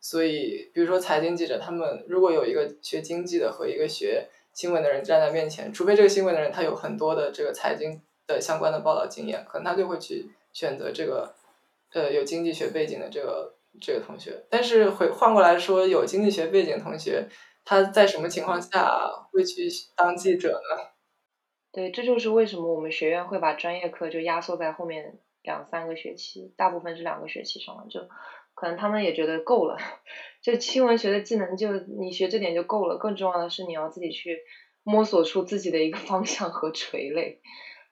[0.00, 11.34] 所以比如说财经记者，他们如果有一个学经济的和一个学新闻的人站在面前，除非这个新闻的人他有很多的这个财经的相关的报道经验，可能他就会去选择这个
[11.92, 14.44] 呃有经济学背景的这个这个同学。
[14.48, 17.28] 但是回换过来说，有经济学背景同学，
[17.66, 18.98] 他在什么情况下
[19.30, 20.88] 会去当记者呢？
[21.72, 28.08] 对，这就是为什么我们学院会把专业课就压缩在后面两三个学期，大部分是两个学期上了，就
[28.54, 29.76] 可能他们也觉得够了，
[30.42, 34.40] 就新闻学的技能就你学这点就够了，更重要的是你要自己去
[34.82, 37.40] 摸索出自己的一个 方向和垂类。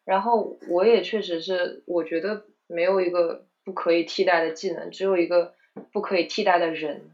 [0.04, 5.54] 然后我也确实是，我觉得没有一个不可以替代的技能，只有一个
[5.92, 7.10] 不可以替代的人，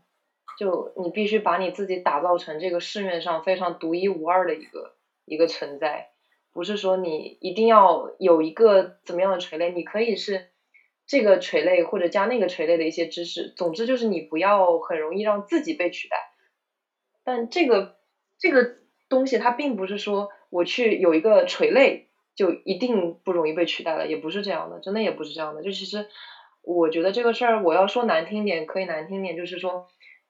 [0.58, 6.11] 就你必须把你自己打造成这个市面上非常独一无二的一个一个存在。
[6.52, 10.50] 不是说你一定要有一个怎么样的垂类，你可以是
[11.06, 13.52] 这个垂类或者加那个垂类的一些知识。
[13.56, 16.16] 总之就是你不要很容易让自己被取代。
[17.24, 17.96] 但这个
[18.38, 18.76] 这个
[19.08, 25.62] 东西它并不是说我去有一个垂类就一定不容易被取代了，也不是这样的，真的也不是这样的。
[25.62, 26.06] 就其实
[26.62, 29.86] 我觉得这个事儿，我要说难听点，可以难听点，就是说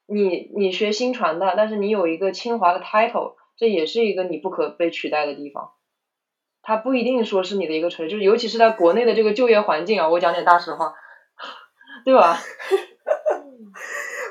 [0.06, 5.72] 你你学新传的，但是你有一个清华的 title，这也是一个你不可被取代的地方。
[6.62, 10.94] 它不一定说是你的一个锤，就是尤其是在国内的这个就业环境啊，我讲点大实话，
[12.04, 12.38] 对吧？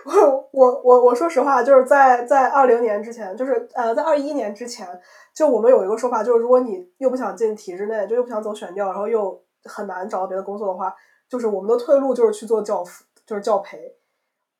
[0.04, 4.88] 我我我我说实话，就是在在二零年之前，就是呃在二一年之前，
[5.36, 10.96] 就我们有一个说法，就是如果你又不想进体制内，就又不想走选调，然后又很难找到别的工作的话，
[11.30, 13.78] 就是我们的退路就是去做教辅，就是教培，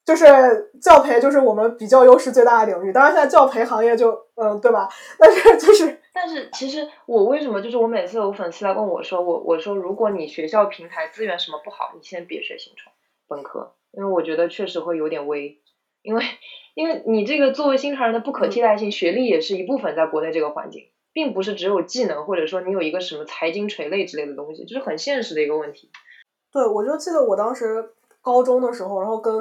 [0.06, 2.92] 就是教培就是我们比较优势最大的领域。
[2.92, 4.90] 当然现在教培行业就嗯对吧？
[5.18, 6.01] 但是就是。
[6.14, 12.94] 但是其实我为什么就是我每次有粉丝来问我说我我说如果你学校平台资源什么不好，你先别学新传
[13.28, 15.62] 本科，因为我觉得确实会有点危，
[16.02, 16.24] 因为
[16.74, 25.90] 因为你这个作为新传人的不可替代性，学历也是一部分，在国内这个环境，并不是只有技能或者说你有一个什么财经垂类之类的东西，就是很现实的一个问题。
[26.52, 29.34] 对，我就记得我当时高中的时候，然后跟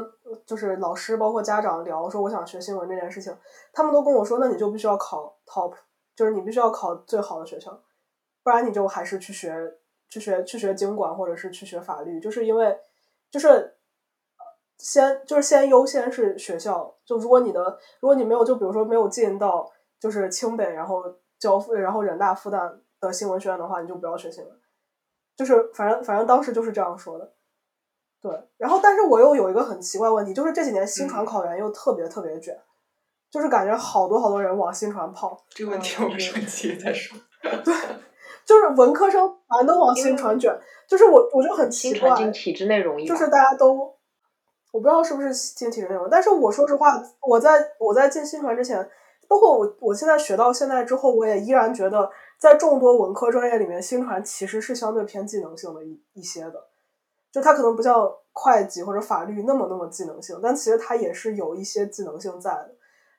[0.46, 3.36] 就是老师包括家长聊说我想学新闻这件事情，
[3.72, 5.74] 他们都跟我说，那你就必须要考 top，
[6.20, 7.70] 就是你必须要考最好的学校，
[8.42, 9.78] 不然你就还是去学
[10.10, 12.78] 去学去学经管或者是去学法律，就是因为
[13.30, 13.74] 就是
[14.76, 19.66] 先就是先优先是学校，就如果你的如果你没有就比如说没有进到
[19.98, 21.02] 就是清北，然后
[21.38, 22.70] 交付然后人大复旦
[23.00, 24.60] 的新闻学院的话，你就不要学新闻。
[25.34, 27.32] 就是反正反正当时就是这样说的，
[28.20, 28.30] 对。
[28.58, 32.60] 然后但是我又有一个很奇怪问题，就是这几年新传考研又特别特别卷，
[33.30, 35.40] 就是感觉好多好多人往新传跑。
[35.50, 37.18] 这个问题我们上期再说。
[37.64, 37.74] 对，
[38.44, 40.54] 就是文科生全都往新传卷，
[40.88, 42.14] 就是我我就很奇怪。
[42.16, 43.06] 进体制内容易。
[43.06, 43.74] 就是大家都，
[44.72, 48.88] 我不知道是不是进体制内容，但是我说实话，我在我在进新传之前，
[49.28, 52.10] 包括我我现在学到现在之后，我也依然觉得。
[52.40, 56.54] 在众多文科专业里面，新传其实是相对偏技能性的一一些的，
[57.30, 62.70] 就它可能不像会计或者法律那么那么技能性，但其实它也是有一些技能性在的。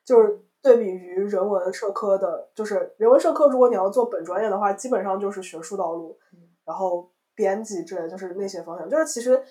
[0.05, 6.17] 就是对比于人文社科的，就是人文社科，如果你要做本专业的话，基本上就是学术道路，
[6.65, 8.89] 然后编辑之类，就是那些方向。
[8.89, 9.41] 就是其实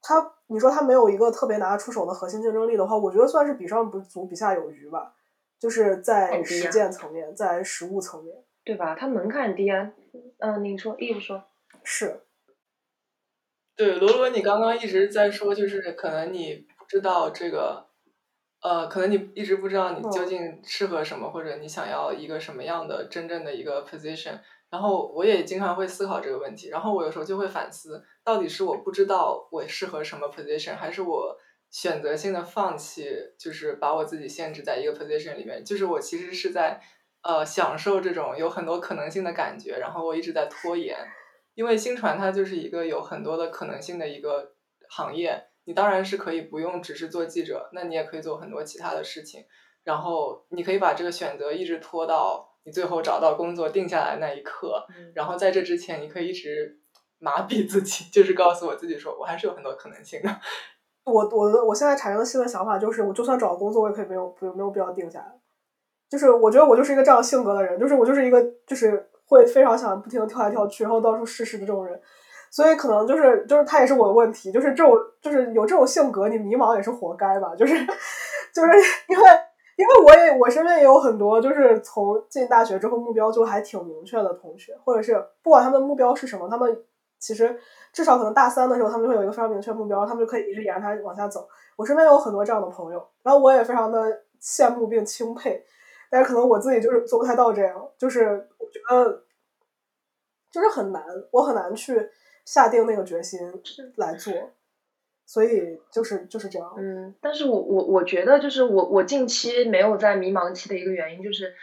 [0.00, 5.14] 它，你说它没有一个特别拿得出手的核心竞争力的话，我觉得算是比上不足，比下有余吧。
[5.58, 8.36] 就是在实践层面，在实物层面。
[8.64, 8.96] 对吧？
[8.98, 9.92] 它门槛低啊，
[10.38, 11.44] 嗯，你说，义务说，
[11.84, 12.22] 是，
[13.76, 17.85] 对，罗罗，你刚刚一直在说，就是可能你不知道这个，
[18.62, 24.38] 呃，可能你一直不知道你究竟适合什么，或者你想要一个什么样的真正的一个 position。
[24.70, 31.36] 然后我也经常会思考这个问题，然后我有时候就会反思，到底是我不知道我适合什么 position，还是我
[31.70, 33.08] 选择性的放弃，
[33.38, 36.80] 就是把我自己限制在一个 position 里面，就是我其实是在。
[37.22, 40.96] 呃，享受这种有很多可能性的感觉，然后我一直在拖延，
[41.56, 44.52] 因为新传它就是一个有很多的可能性的一个
[44.88, 49.44] 行业，你当然是可以不用只是做记者，那你也可以做很多其他的事情，
[49.84, 56.80] 然后你可以把这个选择一直拖到你最后找到工作定下来那一刻，然后在这之前你可以一直
[57.18, 60.28] 麻痹自己，就是告诉我自己说我还是有很多可能性的。
[61.04, 65.40] 我我我现在产生的新的想法就是，我就算找工作，我也可以没有没有没有必要定下来。
[66.08, 72.00] 就是我觉得我就是一个这样性格的人，就是我就是一个就是会非常想不停的跳来跳去，然后到处试试的这种人，
[72.56, 77.74] 所以可能就是就是他也是我的问题，就是这种就是有这种性格，你迷茫也是活该吧，就是
[78.54, 78.70] 就是
[79.08, 79.24] 因为
[79.76, 86.82] 因为我也我身边也有很多就是从进大学之后目标就还挺明确的同学，或者是不管他们的目标是什么，他们
[87.18, 87.54] 其实
[87.92, 91.46] 至少可能大三的时候他们就会有一个非常明确目标，他们就可以一直沿着它往下走。
[91.76, 95.62] 我身边有很多这样的朋友，然后我也非常的羡慕并钦佩。
[96.08, 99.24] 但是可能我自己就是做不太到这样，就是我觉得
[100.50, 102.08] 就是很难，我很难去
[102.46, 103.40] 下定那个决心
[103.96, 104.32] 来做，
[105.26, 106.72] 所以就是就是这样。
[106.78, 111.54] 嗯，但是我我我觉得就是我我近期没有在迷茫期的一个原因就是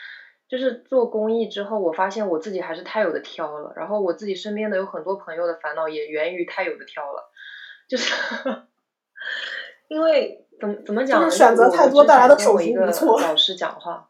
[0.49, 7.31] 就是做公益之后，我发现我自己还是太有的挑了，然后我自己身边的有很多朋友的烦恼也源于太有的挑了，
[7.87, 8.13] 就是
[9.87, 13.21] 因为怎么怎么讲，就是选择太多带来的手足无措。
[13.21, 14.09] 老师讲话。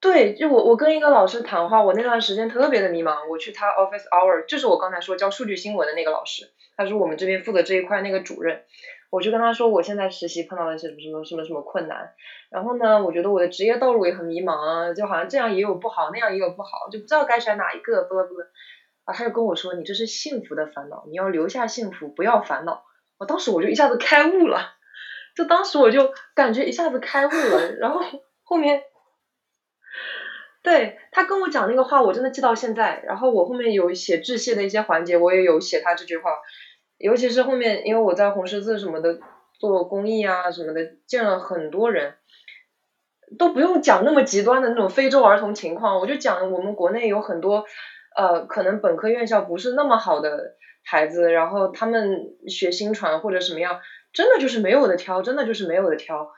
[0.00, 3.28] 对，就我我跟一个老师谈话，我那段时间特别的迷茫。
[3.28, 8.64] 我去他 office hour，就是我刚才说教数据新闻的那个老师，他是我们这边负责这一块那个主任。
[9.10, 12.14] 我就跟他说，我现在实习碰到了些什么什么什么什么困难，
[12.48, 18.40] 然后呢，我觉得我的职业道路也很迷茫啊，就好像这样也有不好，那样也有不好，就不知道该选哪一个，不不不，
[19.04, 22.84] 啊，他就跟我说，你这是幸福的烦恼，你要留下幸福，不要烦恼。
[23.18, 24.76] 我当时我就一下子开悟了，
[25.36, 28.00] 就当时我就感觉一下子开悟了，然后
[28.44, 28.84] 后面。
[30.62, 33.02] 对他跟我讲那个话，我真的记到现在。
[33.06, 36.32] 然后我后面有写致谢的一些环节，我也有写他这句话。
[36.98, 39.18] 尤其是后面，因为我在红十字什么的
[39.58, 42.14] 做公益啊什么的，见了很多人，
[43.38, 47.64] 都不用讲那么极端的那种非洲儿童情况，我就讲我们国内有很多
[48.14, 53.80] 呃，可能本科院校不是那么好的孩子，然后他们学新传或者什么样，
[54.12, 56.30] 真的就是没有的挑，真的就是没有的挑。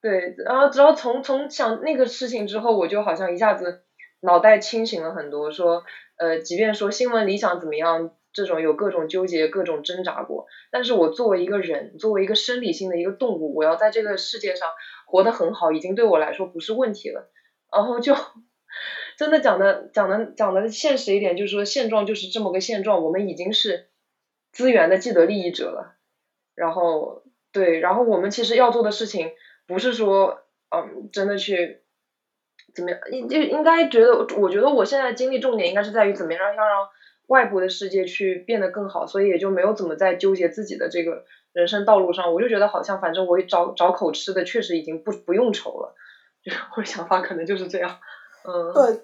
[0.00, 3.82] 对，然后只要从从想那个事情之后，我就好像一下子
[4.20, 5.50] 脑袋清醒了很多。
[5.50, 5.84] 说，
[6.16, 14.68] 呃，即便说新闻理想怎么样，这种有各种纠结、各种挣扎过，但是我作为一个人，作为一个生理性的一个动物，我要在这个世界上
[15.06, 17.30] 活得很好，已经对我来说不是问题了。
[17.72, 18.14] 然后就
[19.16, 23.88] 真的讲的讲的讲的现实一点，就是说现状就是这么个现状，我们已经是
[24.52, 25.96] 资源的既得利益者了。
[26.54, 29.32] 然后对，然后我们其实要做的事情
[29.66, 31.82] 不是说嗯真的去
[32.74, 36.88] 怎么样，应就应该觉得，我觉得我现在精力重点应该是在于怎么样要让
[37.28, 42.32] 外部的世界去变得更好，所以也就没有怎么在纠结自己的这个人生道路上。
[42.32, 45.94] 我就觉得好像反正我找找口吃的确实已经不不用愁了，
[46.44, 47.98] 就是我的想法可能就是这样。
[48.44, 49.00] 嗯，对，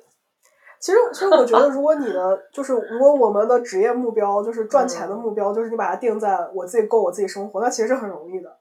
[0.78, 8.58] 其实其实我觉得，如果你的就是如果我们的职业目标就是赚钱的目标，就是你把它定在我自己够我自己生活，那其实是很容易的。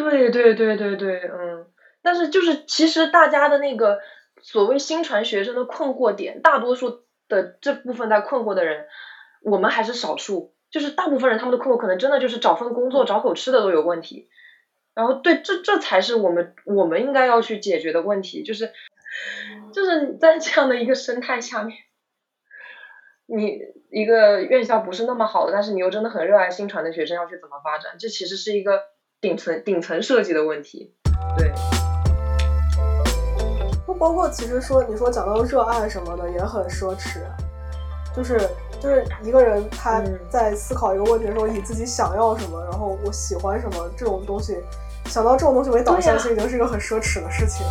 [0.00, 1.66] 对对对对对，嗯，
[2.02, 4.00] 但是就是其实大家的那个
[4.40, 8.86] 所谓新传学生的困惑点，大多数的这部分在困惑的人，
[9.42, 10.54] 我们还是少数。
[10.70, 14.28] 就是大部分人他们的困惑可能真的就是找份工作、找口吃的都有问题。
[14.94, 18.72] 然后对，这这才是我们我们应该要去解决的问题，就是
[19.72, 21.76] 就是在这样的一个生态下面，
[23.26, 23.58] 你
[23.90, 27.96] 一个院校不是那么好的，但是你又真的很热爱新传的学生要去怎么发展？
[27.98, 28.80] 这其实是一个
[29.20, 30.94] 顶层顶层设计的问题，
[31.36, 31.52] 对。
[33.86, 37.20] 就包括其实说你说讲到热爱什么的也很奢侈，
[38.16, 38.40] 就是
[38.80, 44.56] 就是一个人他在思考一个问题的时候，以自己想要什么，然后我喜欢什么这种东西，
[45.04, 47.66] 想到这种东西为导向，其实已经是一个很奢侈的事情。